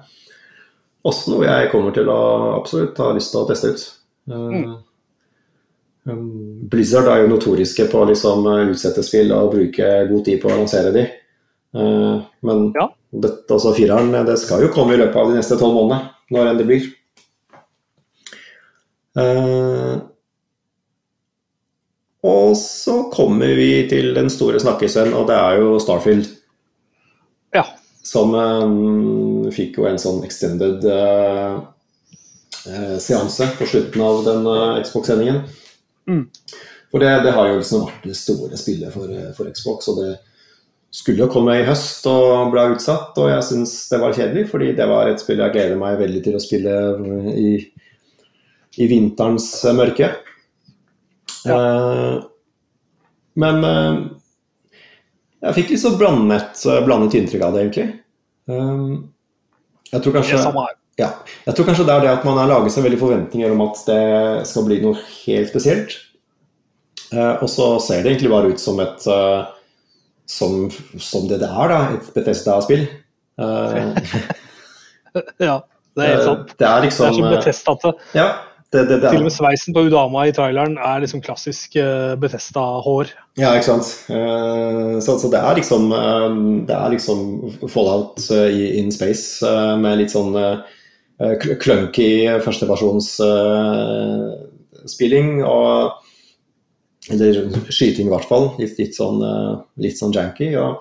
[1.05, 2.21] også noe jeg kommer til å
[2.61, 3.87] absolutt ha lyst til å teste ut.
[4.31, 4.77] Eh,
[6.13, 10.49] um, Blizzard er jo notoriske på å liksom utsette spill og bruke god tid på
[10.51, 11.07] å lansere de.
[11.73, 12.89] Men Ja.
[13.15, 16.47] dette, altså fireren, det skal jo komme i løpet av de neste tolv månedene, når
[16.51, 16.83] enn det blir.
[19.19, 19.97] Eh,
[22.21, 26.29] og så kommer vi til den store snakkisen, og det er jo Starfield.
[27.55, 27.65] ja.
[28.05, 31.61] Som eh, fikk jo en sånn extended eh,
[33.01, 34.49] seanse på slutten av den
[34.85, 35.45] Xbox-sendingen.
[36.09, 36.25] Mm.
[36.91, 40.11] For det, det har jo liksom vært det store spillet for, for Xbox, og det
[40.91, 44.73] skulle jo komme i høst og ble utsatt, og jeg syns det var kjedelig, fordi
[44.79, 46.75] det var et spill jeg gleder meg veldig til å spille
[47.39, 47.53] i,
[48.79, 50.11] i vinterens eh, mørke.
[51.49, 52.19] Eh,
[53.41, 54.03] men eh,
[55.47, 57.89] jeg fikk litt så blandet, blandet inntrykk av det, egentlig.
[59.91, 60.43] Jeg tror kanskje
[61.01, 61.09] ja,
[61.47, 63.79] jeg tror kanskje det er det at man har laget seg veldig forventninger om at
[63.87, 64.03] det
[64.51, 65.95] skal bli noe helt spesielt.
[67.15, 69.49] Eh, og så ser det egentlig bare ut som et eh,
[70.31, 70.69] som,
[71.01, 71.81] som det det er, da.
[71.97, 72.87] Et Bethesda-spill.
[73.41, 73.81] Eh,
[75.43, 75.57] Ja,
[75.99, 76.53] det er helt sant.
[76.55, 77.95] det er Det er liksom som eh, Bethesda-ate.
[78.15, 78.29] Ja,
[78.73, 82.15] det, det, det Til og med sveisen på Udama i traileren er liksom klassisk uh,
[82.23, 83.07] Bethesda-hår.
[83.41, 83.87] ja, ikke sant.
[84.07, 86.31] Uh, så, så det er liksom uh,
[86.69, 87.19] Det er liksom
[87.69, 90.59] Fallout eh, i in space eh, med litt sånn eh,
[91.43, 95.43] kl- clunky førsteversjonsspilling.
[95.45, 95.91] og
[97.11, 98.51] Eller skyting, i hvert fall.
[98.61, 100.55] Litt, litt, sånn, eh, litt sånn janky.
[100.61, 100.77] Og,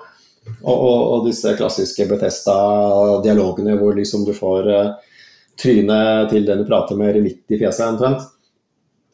[0.62, 4.94] og, og, og disse klassiske Bethesda-dialogene hvor liksom du får uh,
[5.60, 8.26] trynet til den du prater med, midt i fjeset, omtrent.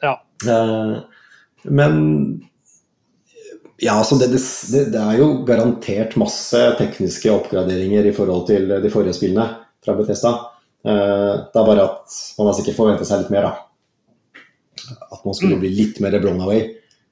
[0.03, 0.15] Ja.
[0.47, 0.95] Eh,
[1.65, 1.95] men
[3.81, 8.91] ja, altså det, det, det er jo garantert masse tekniske oppgraderinger i forhold til de
[8.93, 9.49] forrige spillene
[9.83, 10.31] fra Bethesda.
[10.85, 13.61] Eh, det er bare at man har sikkert forventet seg litt mer, da.
[15.11, 15.63] At man skulle Mm.
[15.63, 16.61] bli litt mer blown away.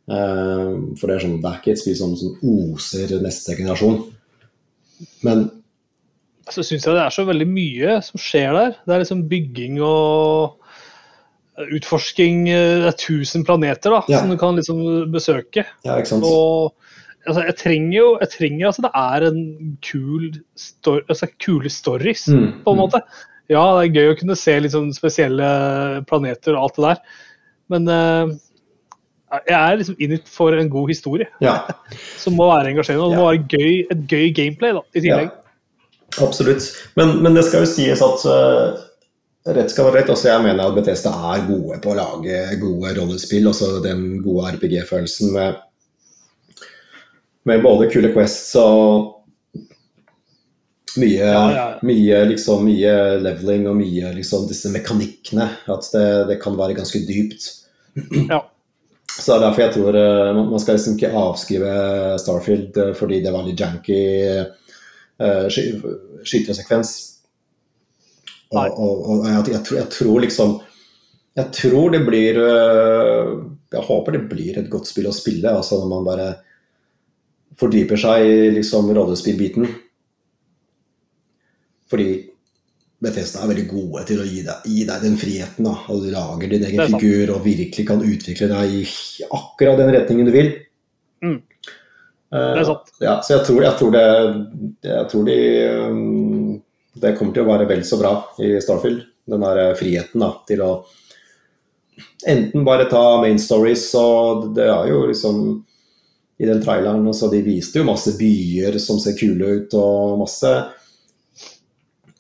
[0.04, 4.00] Eh, for det er, sånn, det er ikke et spill som, som oser neste generasjon.
[5.24, 5.50] Men
[6.52, 8.76] Så syns jeg det er så veldig mye som skjer der.
[8.84, 10.58] Det er liksom bygging og
[11.72, 12.48] utforsking.
[12.50, 14.20] eh, Det er 1000 planeter da, Ja.
[14.20, 15.66] som du kan liksom besøke.
[15.86, 16.24] ja, ikke sant.
[16.26, 16.74] Og
[17.28, 22.28] altså, jeg trenger jo jeg trenger altså, Det er en kul story, altså, kule stories,
[22.28, 22.82] Mm, på en mm.
[22.82, 23.02] måte.
[23.50, 26.98] Ja, det er gøy å kunne se sånn spesielle planeter og alt det der,
[27.70, 28.36] men uh,
[29.48, 31.68] jeg er liksom in it for en god historie, Ja.
[32.18, 33.04] som må være engasjerende.
[33.04, 35.30] Og det må være gøy, et gøy gameplay da, i tillegg.
[35.32, 35.43] Ja,
[36.22, 36.66] absolutt.
[36.96, 38.76] Men, men det skal jo sies at uh,
[39.56, 40.14] rett skal være rett.
[40.14, 43.50] Også jeg mener at Bethesda er gode på å lage gode rollespill.
[43.52, 45.60] Også den gode RPG-følelsen med,
[47.50, 49.12] med både kule quests og
[50.94, 55.48] mye, Ja, ja, mye, liksom, mye leveling og mye liksom, disse mekanikkene.
[55.74, 57.50] At det, det kan være ganske dypt.
[58.30, 58.44] Ja.
[59.14, 61.74] Så det er derfor jeg tror uh, man skal liksom ikke avskrive
[62.22, 63.98] Starfield uh, fordi det var litt janky
[65.50, 66.94] skytesekvens.
[68.54, 70.52] Og, og, og jeg, jeg, tror, jeg tror liksom
[71.34, 73.30] Jeg tror det blir eh,
[73.74, 75.50] jeg håper det blir et godt spill å spille.
[75.50, 76.28] altså Når man bare
[77.60, 79.66] fordyper seg i liksom rollespillbiten.
[81.90, 82.08] Fordi
[83.04, 85.68] Bethesda er veldig gode til å gi deg, gi deg den friheten.
[85.68, 88.84] da, og Du lager din egen figur og virkelig kan utvikle deg i
[89.28, 90.54] akkurat den retningen du vil.
[91.24, 91.42] Mm.
[92.34, 92.92] Det er sant.
[93.04, 94.06] Ja, så jeg tror, jeg tror det
[94.88, 95.38] jeg tror de,
[95.86, 96.56] um,
[96.98, 99.04] Det kommer til å være vel så bra i Starfield.
[99.30, 100.72] Den der friheten da, til å
[102.28, 105.40] enten bare ta main stories, og det er jo liksom
[106.42, 107.06] i den traileren.
[107.14, 110.54] Så de viste jo masse byer som ser kule ut, og masse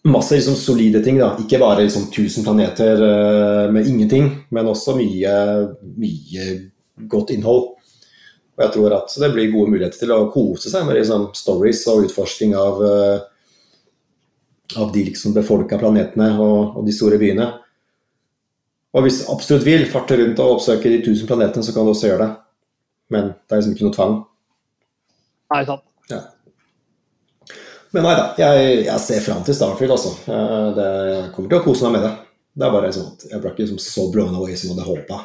[0.03, 1.17] masse liksom solide ting.
[1.19, 5.35] da, Ikke bare liksom 1000 planeter uh, med ingenting, men også mye,
[5.97, 6.47] mye
[7.09, 7.73] godt innhold.
[8.53, 11.81] Og jeg tror at det blir gode muligheter til å kose seg med liksom, stories
[11.89, 17.49] og utforsking av, uh, av de liksom befolka planetene og, og, de store byene.
[18.93, 21.95] Og hvis du absolutt vil farte rundt og oppsøke de tusen planetene, så kan du
[21.95, 22.35] også gjøre det.
[23.13, 24.13] Men det er liksom ikke noe tvang.
[25.53, 25.85] Nei, sant.
[26.11, 26.21] Ja.
[27.93, 30.13] Men nei da, jeg, jeg ser fram til Starfield, altså.
[30.77, 32.13] Det, jeg kommer til å kose meg med det.
[32.53, 34.87] Det er bare sånn at Jeg ble ikke liksom så blown away som jeg hadde
[34.91, 35.19] håpa.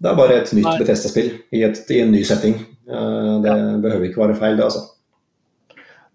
[0.00, 2.56] Det, er bare et nytt Betesta-spill i, i, en ny setting.
[2.88, 3.58] Eh, det ja.
[3.82, 4.86] behøver ikke være feil, det, altså.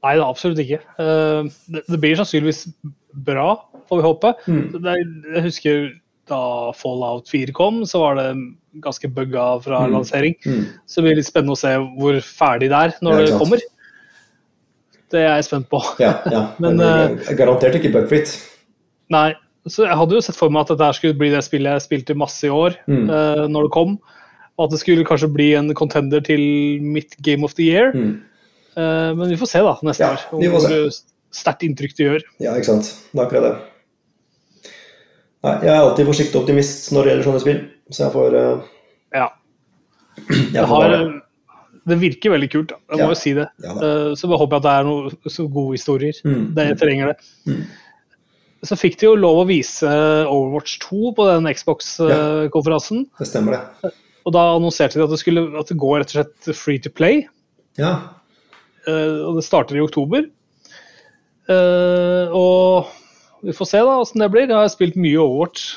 [0.06, 0.82] Nei, det er absolutt ikke.
[1.02, 2.66] Eh, det, blir sannsynligvis
[3.28, 3.54] bra,
[3.90, 4.34] får vi håpe.
[4.50, 4.90] Mm.
[4.90, 5.86] jeg husker
[6.30, 6.42] da
[6.74, 8.28] Fallout 4 kom, så var det
[8.82, 9.94] ganske bugga fra mm.
[9.94, 10.36] lansering.
[10.46, 10.66] Mm.
[10.86, 13.66] Så det blir litt spennende å se hvor ferdig det er når ja, det kommer.
[15.14, 15.82] Det er jeg spent på.
[16.02, 16.48] Ja, ja.
[16.62, 18.34] Men, Men uh, garantert ikke bugfritt.
[19.14, 19.30] Nei.
[19.66, 22.18] Så jeg hadde jo sett for meg at dette skulle bli det spillet jeg spilte
[22.18, 23.08] masse i år, mm.
[23.10, 23.98] uh, når det kom.
[24.56, 26.44] Og at det skulle kanskje bli en contender til
[26.86, 27.92] mitt Game of the Year.
[27.96, 28.20] Mm.
[28.78, 31.00] Uh, men vi får se da neste ja, år hvor
[31.36, 32.28] sterkt inntrykk det gjør.
[32.44, 32.92] Ja, ikke sant.
[33.12, 33.56] Det er akkurat det.
[35.46, 37.60] Nei, jeg er alltid forsiktig optimist når det gjelder sånne spill,
[37.94, 38.72] så jeg får uh,
[39.16, 39.30] Ja.
[40.56, 40.94] Jeg har,
[41.86, 43.50] det virker veldig kult, jeg må jo si det.
[43.62, 46.22] Ja, uh, så jeg håper at det er noen gode historier.
[46.24, 46.46] Mm.
[46.56, 47.28] Det trenger det.
[47.52, 47.66] Mm.
[48.66, 49.90] Så fikk de jo lov å vise
[50.26, 53.06] Overwatch 2 på den Xbox-konferansen.
[53.06, 53.94] Ja, det stemmer det.
[54.26, 56.90] Og da annonserte de at det, skulle, at det går rett og slett free to
[56.94, 57.24] play.
[57.78, 57.94] Ja.
[58.88, 60.30] Uh, og det starter i oktober.
[61.46, 62.94] og
[63.46, 64.48] vi får se da åssen det blir.
[64.50, 65.76] Jeg har spilt mye Overwatch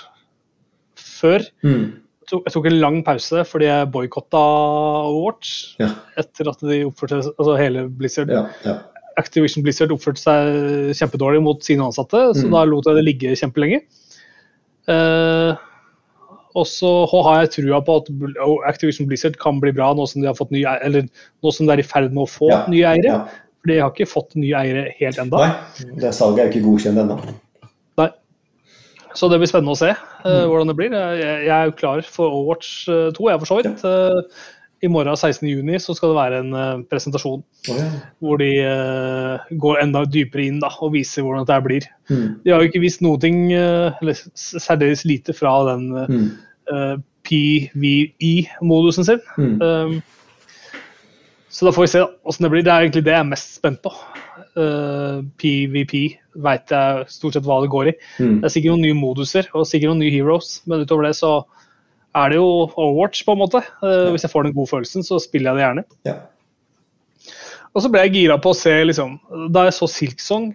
[1.19, 1.45] før.
[1.67, 1.99] Mm.
[2.29, 4.41] Jeg tok en lang pause fordi jeg boikotta
[5.09, 5.91] Overwatch ja.
[6.21, 8.33] etter at de oppførte altså hele Blizzard.
[8.33, 8.79] Ja, ja.
[9.19, 12.53] Activision Blizzard oppførte seg kjempedårlig mot sine ansatte, så mm.
[12.55, 13.83] da lot jeg det ligge kjempelenge.
[14.89, 15.59] Uh,
[16.57, 18.09] og så har jeg trua på at
[18.71, 21.11] Activision Blizzard kan bli bra nå som de har fått nye, eller
[21.45, 23.21] nå som de er i ferd med å få nye eiere.
[23.59, 25.43] For de har ikke fått nye eiere helt ennå.
[25.43, 27.21] Nei, det salget er jo ikke godkjent ennå.
[29.19, 30.95] Så det blir spennende å se uh, hvordan det blir.
[30.95, 33.83] Jeg, jeg, er jo klar for Overwatch 2, eh, jeg for så vidt.
[33.83, 34.45] Uh,
[34.85, 37.87] I morgen 16.6 så skal det være en uh, presentasjon oh, ja.
[38.23, 38.51] hvor de
[39.59, 41.89] går enda dypere inn da, og viser hvordan dette blir.
[42.13, 42.29] Mm.
[42.45, 47.03] De har jo ikke vist noe, eller særdeles lite fra den mm.
[47.27, 49.27] PVI-modusen sin.
[49.37, 49.59] Mm.
[49.63, 49.99] Um,
[51.49, 52.63] så da får vi se åssen det blir.
[52.63, 53.93] Det er egentlig det jeg er mest spent på.
[55.39, 55.95] PVP
[56.43, 57.95] veit jeg stort sett hva det går i.
[58.19, 58.41] Mm.
[58.41, 61.33] Det er sikkert noen nye moduser og sikkert noen nye heroes, men utover det så
[62.19, 63.63] er det jo Overwatch, på en måte.
[63.83, 65.85] Uh, hvis jeg får den gode følelsen, så spiller jeg det gjerne.
[66.09, 66.17] Ja.
[67.77, 69.19] Og så ble jeg gira på å se, liksom
[69.53, 70.47] Da jeg så Silksong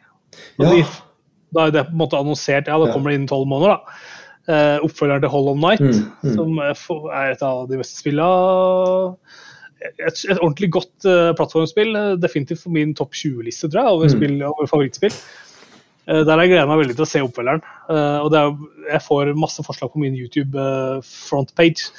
[0.58, 0.66] ja.
[0.66, 0.80] de,
[1.54, 3.98] Da er det på en måte annonsert, ja, da kommer det innen tolv måneder, da.
[4.44, 6.32] Uh, oppfølgeren til Hollow Night, mm, mm.
[6.36, 9.14] som er et av de beste spillene
[9.84, 11.96] et, et, ordentlig godt uh, plattformspill.
[12.20, 14.14] Definitivt for min topp 20-liste, tror jeg, over, mm.
[14.18, 15.16] spill, over favorittspill.
[16.04, 17.64] Uh, der har jeg gleda meg veldig til å se oppfølgeren.
[17.88, 18.54] Uh, og er,
[18.92, 21.92] jeg får masse forslag på min YouTube uh, frontpage.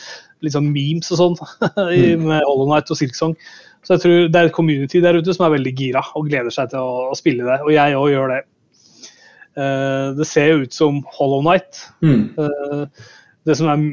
[0.44, 1.38] Litt sånn memes og sånn
[1.78, 2.26] mm.
[2.26, 3.36] med Hollow Night og Silksong.
[3.84, 6.52] Så jeg tror det er et community der ute som er veldig gira og gleder
[6.52, 7.58] seg til å, å spille det.
[7.64, 8.40] Og jeg òg gjør det.
[10.16, 11.82] det ser jo ut som Hollow Night.
[12.00, 12.32] Mm.
[13.44, 13.84] det som er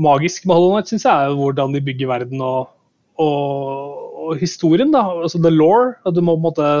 [0.00, 2.72] magisk med Hollow Night, syns jeg, er hvordan de bygger verden og,
[3.20, 4.92] og, og historien.
[4.96, 5.92] da, altså The law.
[6.08, 6.72] Du må på en måte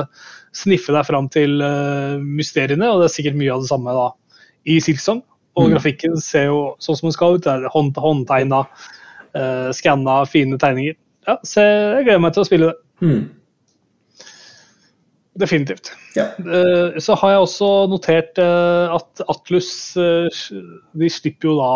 [0.54, 4.10] sniffe deg fram til uh, mysteriene, og det er sikkert mye av det samme da
[4.70, 5.22] i Silksong.
[5.54, 5.76] Og mm.
[5.76, 7.44] grafikken ser jo sånn som den skal ut.
[7.44, 8.64] Det er hånd, håndtegna,
[9.36, 10.98] uh, skanna, fine tegninger.
[11.28, 12.78] Ja, så jeg gleder meg til å spille det.
[13.04, 13.22] Mm.
[15.42, 15.92] Definitivt.
[16.14, 16.28] Ja.
[16.42, 21.72] Uh, så har jeg også notert uh, at Atlus de slipper jo da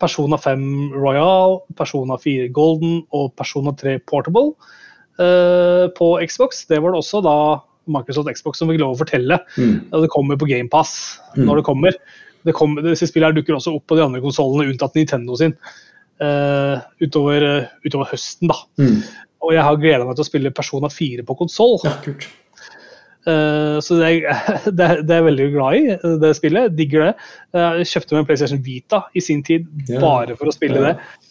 [0.00, 4.52] Persona 5 Royal, Persona 4 Golden og Persona 3 Portable
[5.14, 6.64] på Xbox.
[6.66, 7.36] Det var det også da
[7.90, 9.74] Microsoft Xbox som fikk lov å fortelle mm.
[9.90, 10.94] at det kommer på GamePass
[11.34, 11.42] mm.
[11.46, 11.98] når det kommer.
[12.44, 12.86] det kommer.
[12.86, 15.56] disse spillene dukker også opp på de andre konsollene, unntatt Nintendo sin,
[16.22, 18.50] uh, utover, uh, utover, høsten.
[18.52, 18.58] da.
[18.80, 19.02] Mm.
[19.44, 21.78] Og jeg har gleda meg til å spille Persona 4 på konsoll.
[21.84, 22.28] Ja, kult.
[23.24, 24.40] Uh, så det er,
[24.78, 26.74] det, er, det er jeg veldig glad i, det spillet.
[26.78, 27.14] Digger det.
[27.60, 30.00] Jeg kjøpte meg en PlayStation Vita i sin tid yeah.
[30.02, 30.92] bare for å spille yeah.
[30.92, 31.30] det.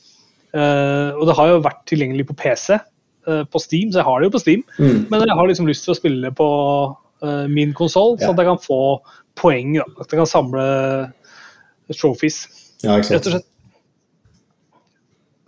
[1.18, 2.76] Og det har jo vært tilgjengelig på PC,
[3.26, 4.64] på Steam, så jeg har det jo på Steam.
[4.80, 5.06] Mm.
[5.10, 6.48] Men jeg har liksom lyst til å spille det på
[7.24, 8.28] uh, min konsoll, Ja.
[8.28, 8.80] sånn at jeg kan få
[9.40, 9.74] poeng.
[9.80, 9.86] Da.
[10.02, 10.66] At jeg kan samle
[11.94, 12.48] trophies,
[12.84, 13.48] Ja, rett og slett.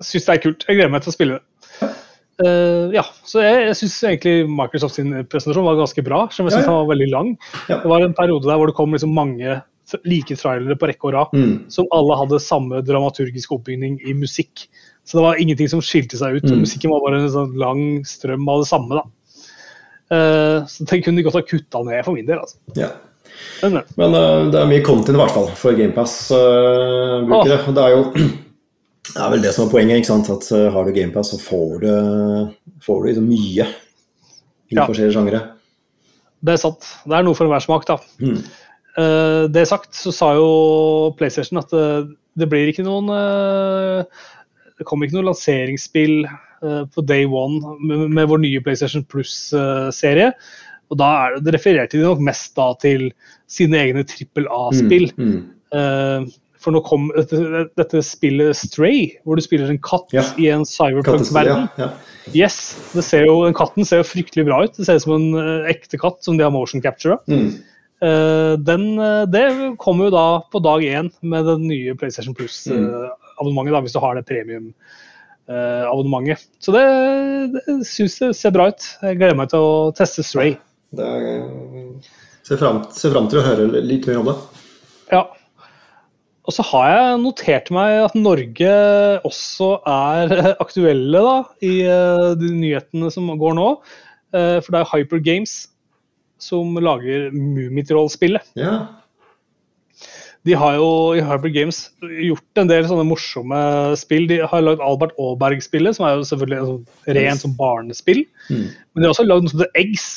[0.03, 0.65] Syns det er kult.
[0.67, 1.91] Jeg gleder meg til å spille det.
[2.35, 6.49] Uh, ja, så jeg, jeg syns egentlig Microsoft sin presentasjon var ganske bra, Som om
[6.49, 6.71] jeg Ja, synes ja.
[6.73, 7.29] den var veldig lang.
[7.71, 7.77] Ja.
[7.79, 9.61] Det var en periode der hvor det kom liksom mange
[10.03, 11.69] like trailere på rekke og rad, Mm.
[11.71, 14.65] som alle hadde samme dramaturgisk oppbygning i musikk.
[15.05, 16.47] Så det var ingenting som skilte seg ut.
[16.49, 16.63] Mm.
[16.63, 19.01] Musikken var bare en sånn lang strøm av det samme.
[19.01, 19.03] da.
[20.05, 22.41] Uh, så den kunne de godt ha kutta ned for min del.
[22.41, 22.57] altså.
[22.77, 22.89] Ja.
[23.61, 27.73] Men, eh, Men uh, det er mye content i hvert fall for GamePass-brukere.
[27.75, 28.03] det er jo
[29.15, 30.01] det er vel det som er poenget.
[30.01, 30.29] ikke sant?
[30.33, 31.91] At Har du GamePass, så får du,
[32.85, 33.67] får du liksom mye
[34.73, 34.85] Ja.
[34.87, 35.41] forskjellige sjangere.
[36.45, 36.85] det er sant.
[37.05, 37.85] Det er noe for enhver smak.
[37.85, 37.99] da.
[38.21, 38.39] Mm.
[38.95, 44.23] Uh, det sagt, så sa jo PlayStation at det, det blir ikke noen eh,
[44.79, 50.31] Det kom ikke noe lanseringsspill eh, på day one med, med vår nye PlayStation Plus-serie.
[50.91, 53.07] Og da er det, det refererte de nok mest da til
[53.49, 55.07] sine egne trippel A-spill.
[55.17, 55.37] Mm.
[55.75, 56.33] Eh,
[56.65, 60.25] for nå kom dette, dette spillet Stray, hvor du spiller en katt Ja.
[60.41, 61.69] i en cyberpunk-verden.
[61.77, 61.87] ja.
[61.87, 62.15] ja.
[62.33, 64.73] Yes, det ser jo, Den katten ser jo fryktelig bra ut.
[64.73, 67.19] Det ser ut som en eh, ekte katt som de har motion captura.
[67.29, 67.51] Mm.
[68.03, 69.45] Uh, den, eh, det
[69.79, 73.13] kommer jo da på dag én med den nye PlayStation Mm.
[73.35, 76.39] Plus-abonnementet, da hvis du har det premium-abonnementet.
[76.63, 76.85] Så det,
[77.55, 78.83] det syns det ser bra ut.
[79.03, 80.51] Jeg gleder meg til å teste Stray.
[80.95, 81.17] Det er,
[82.45, 84.37] ser, fram, ser fram til å høre litt mer om det.
[85.11, 85.23] Ja.
[86.45, 88.73] Og så har jeg notert meg at Norge
[89.25, 90.25] også er
[90.63, 93.69] aktuelle da, i eh, de nyhetene som går nå.
[94.35, 95.53] Eh, For det er Hyper Games
[96.41, 98.41] som lager Mummitroll-spillet.
[98.59, 98.73] Ja.
[100.45, 100.87] De har jo
[101.17, 103.59] i Hyper Games gjort en del sånne morsomme
[103.97, 104.27] spill.
[104.29, 108.21] De har lagd Albert Aaberg-spillet, som er jo selvfølgelig et sånt rent som barnespill.
[108.51, 108.67] Mm.
[108.69, 110.07] Men de har også lagd noe som heter Eggs,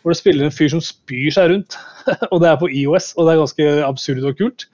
[0.00, 1.76] hvor det spiller en fyr som spyr seg rundt.
[2.32, 4.68] og det er på IOS, og det er ganske absurd og kult.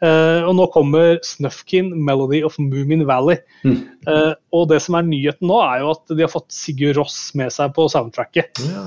[0.00, 3.38] Uh, og nå kommer Snufkin, Melody of Moomin Valley.
[3.62, 3.82] Mm.
[4.08, 7.18] Uh, og det som er nyheten nå, er jo at de har fått Sigurd Ross
[7.38, 8.86] med seg på soundtracket, ja.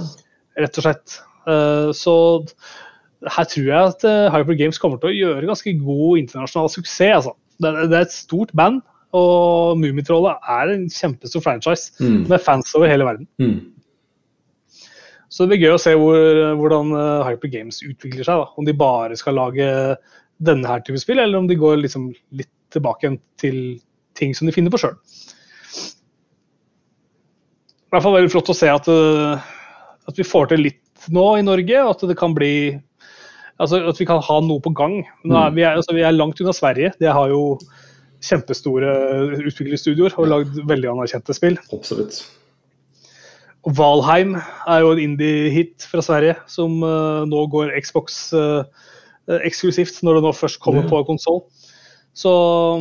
[0.65, 1.19] rett og slett.
[1.47, 2.15] Uh, så
[3.31, 7.23] her tror jeg at eh, Hyper Games kommer til å gjøre ganske god internasjonal suksess.
[7.23, 7.35] Altså.
[7.63, 8.81] Det, det er et stort band,
[9.13, 12.25] og Mummitrollet er en kjempestor franchise Mm.
[12.27, 13.27] med fans over hele verden.
[13.39, 13.73] Mm.
[15.29, 16.17] Så det blir gøy å se hvor,
[16.59, 18.41] hvordan eh, Hyper Games utvikler seg.
[18.41, 18.49] Da.
[18.57, 19.69] Om de bare skal lage
[20.43, 23.79] denne her type spill, eller om de går liksom litt tilbake til
[24.17, 24.97] ting som de finner på sjøl.
[27.93, 29.51] I hvert fall veldig flott å se at, eh,
[30.09, 32.79] at vi får til litt nå i Norge, og at det kan bli
[33.61, 35.01] Altså at vi kan ha noe på gang.
[35.29, 36.93] Er, vi, er, altså, vi er langt unna Sverige.
[36.99, 37.57] Det har jo
[38.23, 38.93] kjempestore
[39.43, 41.59] utviklingsstudioer og lagd veldig anerkjente spill.
[41.75, 42.23] Absolutt.
[43.63, 48.89] Og Valheim er jo en indie-hit fra Sverige, som uh, nå går Xbox eh,
[49.47, 50.89] eksklusivt når det nå først kommer yeah.
[50.91, 51.43] på konsoll.
[52.17, 52.33] Så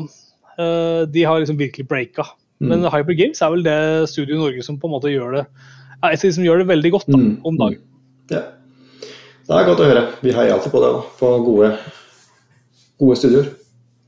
[0.03, 2.27] uh, de har liksom virkelig breaka.
[2.63, 2.73] Mm.
[2.73, 3.79] Men Hyper Games er vel det
[4.11, 5.47] studioet i Norge som på en måte gjør det
[6.11, 7.41] et de som gjør det veldig godt da, Mm.
[7.47, 7.81] om dagen.
[8.31, 8.43] Ja.
[9.47, 10.03] Det er godt å høre.
[10.23, 11.01] Vi heier alltid på det, da.
[11.19, 11.71] På gode,
[13.03, 13.49] gode studioer.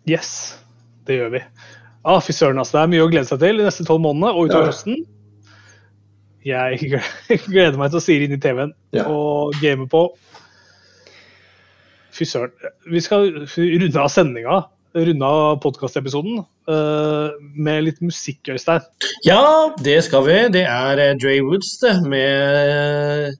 [0.09, 0.30] Yes,
[1.09, 1.41] det gjør vi.
[2.05, 2.76] Ah, Fy søren, altså.
[2.78, 4.70] Det er mye å glede seg til de neste tolv månedene og utover Ja.
[4.72, 5.01] høsten.
[6.45, 7.01] Jeg
[7.49, 9.07] gleder meg til å sire inn i TV-en Ja.
[9.09, 10.05] og game på.
[12.14, 12.53] Fy søren.
[12.93, 14.59] Vi skal runde av sendinga,
[14.95, 16.45] runde av podkastepisoden,
[17.59, 18.85] med litt musikk, Øystein.
[19.26, 20.37] Ja, det skal vi.
[20.55, 23.35] Det er eh, Dre Woods det, med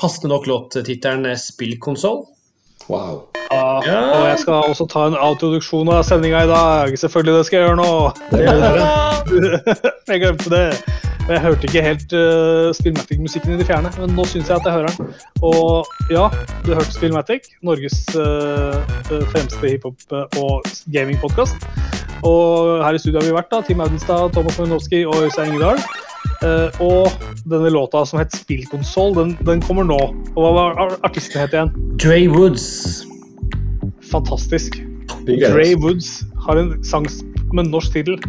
[0.00, 2.26] passende nok låttittelen 'Spillkonsoll'.
[2.88, 3.22] Wow.
[3.50, 4.20] Ja, Ja.
[4.20, 6.98] Og jeg skal også ta en autoduksjon av sendinga i dag.
[6.98, 8.12] Selvfølgelig, det skal jeg gjøre nå.
[8.30, 8.38] Det
[9.42, 9.92] det.
[10.08, 11.05] jeg glemte det.
[11.26, 14.66] Og Jeg hørte ikke helt uh, Spillmatic-musikken i det fjerne, men nå syns jeg at
[14.68, 15.08] jeg hører den.
[15.42, 16.28] Og ja,
[16.62, 18.78] du hørte Spillmatic, Norges uh,
[19.32, 20.62] fremste hiphop- og
[20.94, 21.66] gamingpodkast.
[22.22, 25.82] Og her i studio har vi vært da, Team Audenstad, Thomas Malinowski og Øystein Ingedal.
[26.46, 27.10] Uh, og
[27.48, 29.98] denne låta som het Spillkonsoll, den, den kommer nå.
[30.36, 31.74] Og hva var ar- artisten het igjen?
[31.98, 33.02] Dre Woods.
[34.14, 34.78] Fantastisk.
[35.26, 35.72] Dre.
[35.82, 37.10] Woods har en sang
[37.50, 38.20] med norsk tittel.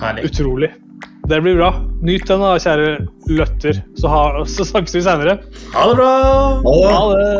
[0.00, 0.26] Herlig.
[0.26, 0.74] Utrolig.
[1.30, 1.68] Det blir bra.
[2.02, 2.88] Nyt den, da, kjære
[3.30, 3.78] løtter.
[3.94, 5.36] Så, ha, så snakkes vi senere.
[5.76, 6.10] Ha det bra!
[6.90, 7.30] Ha det.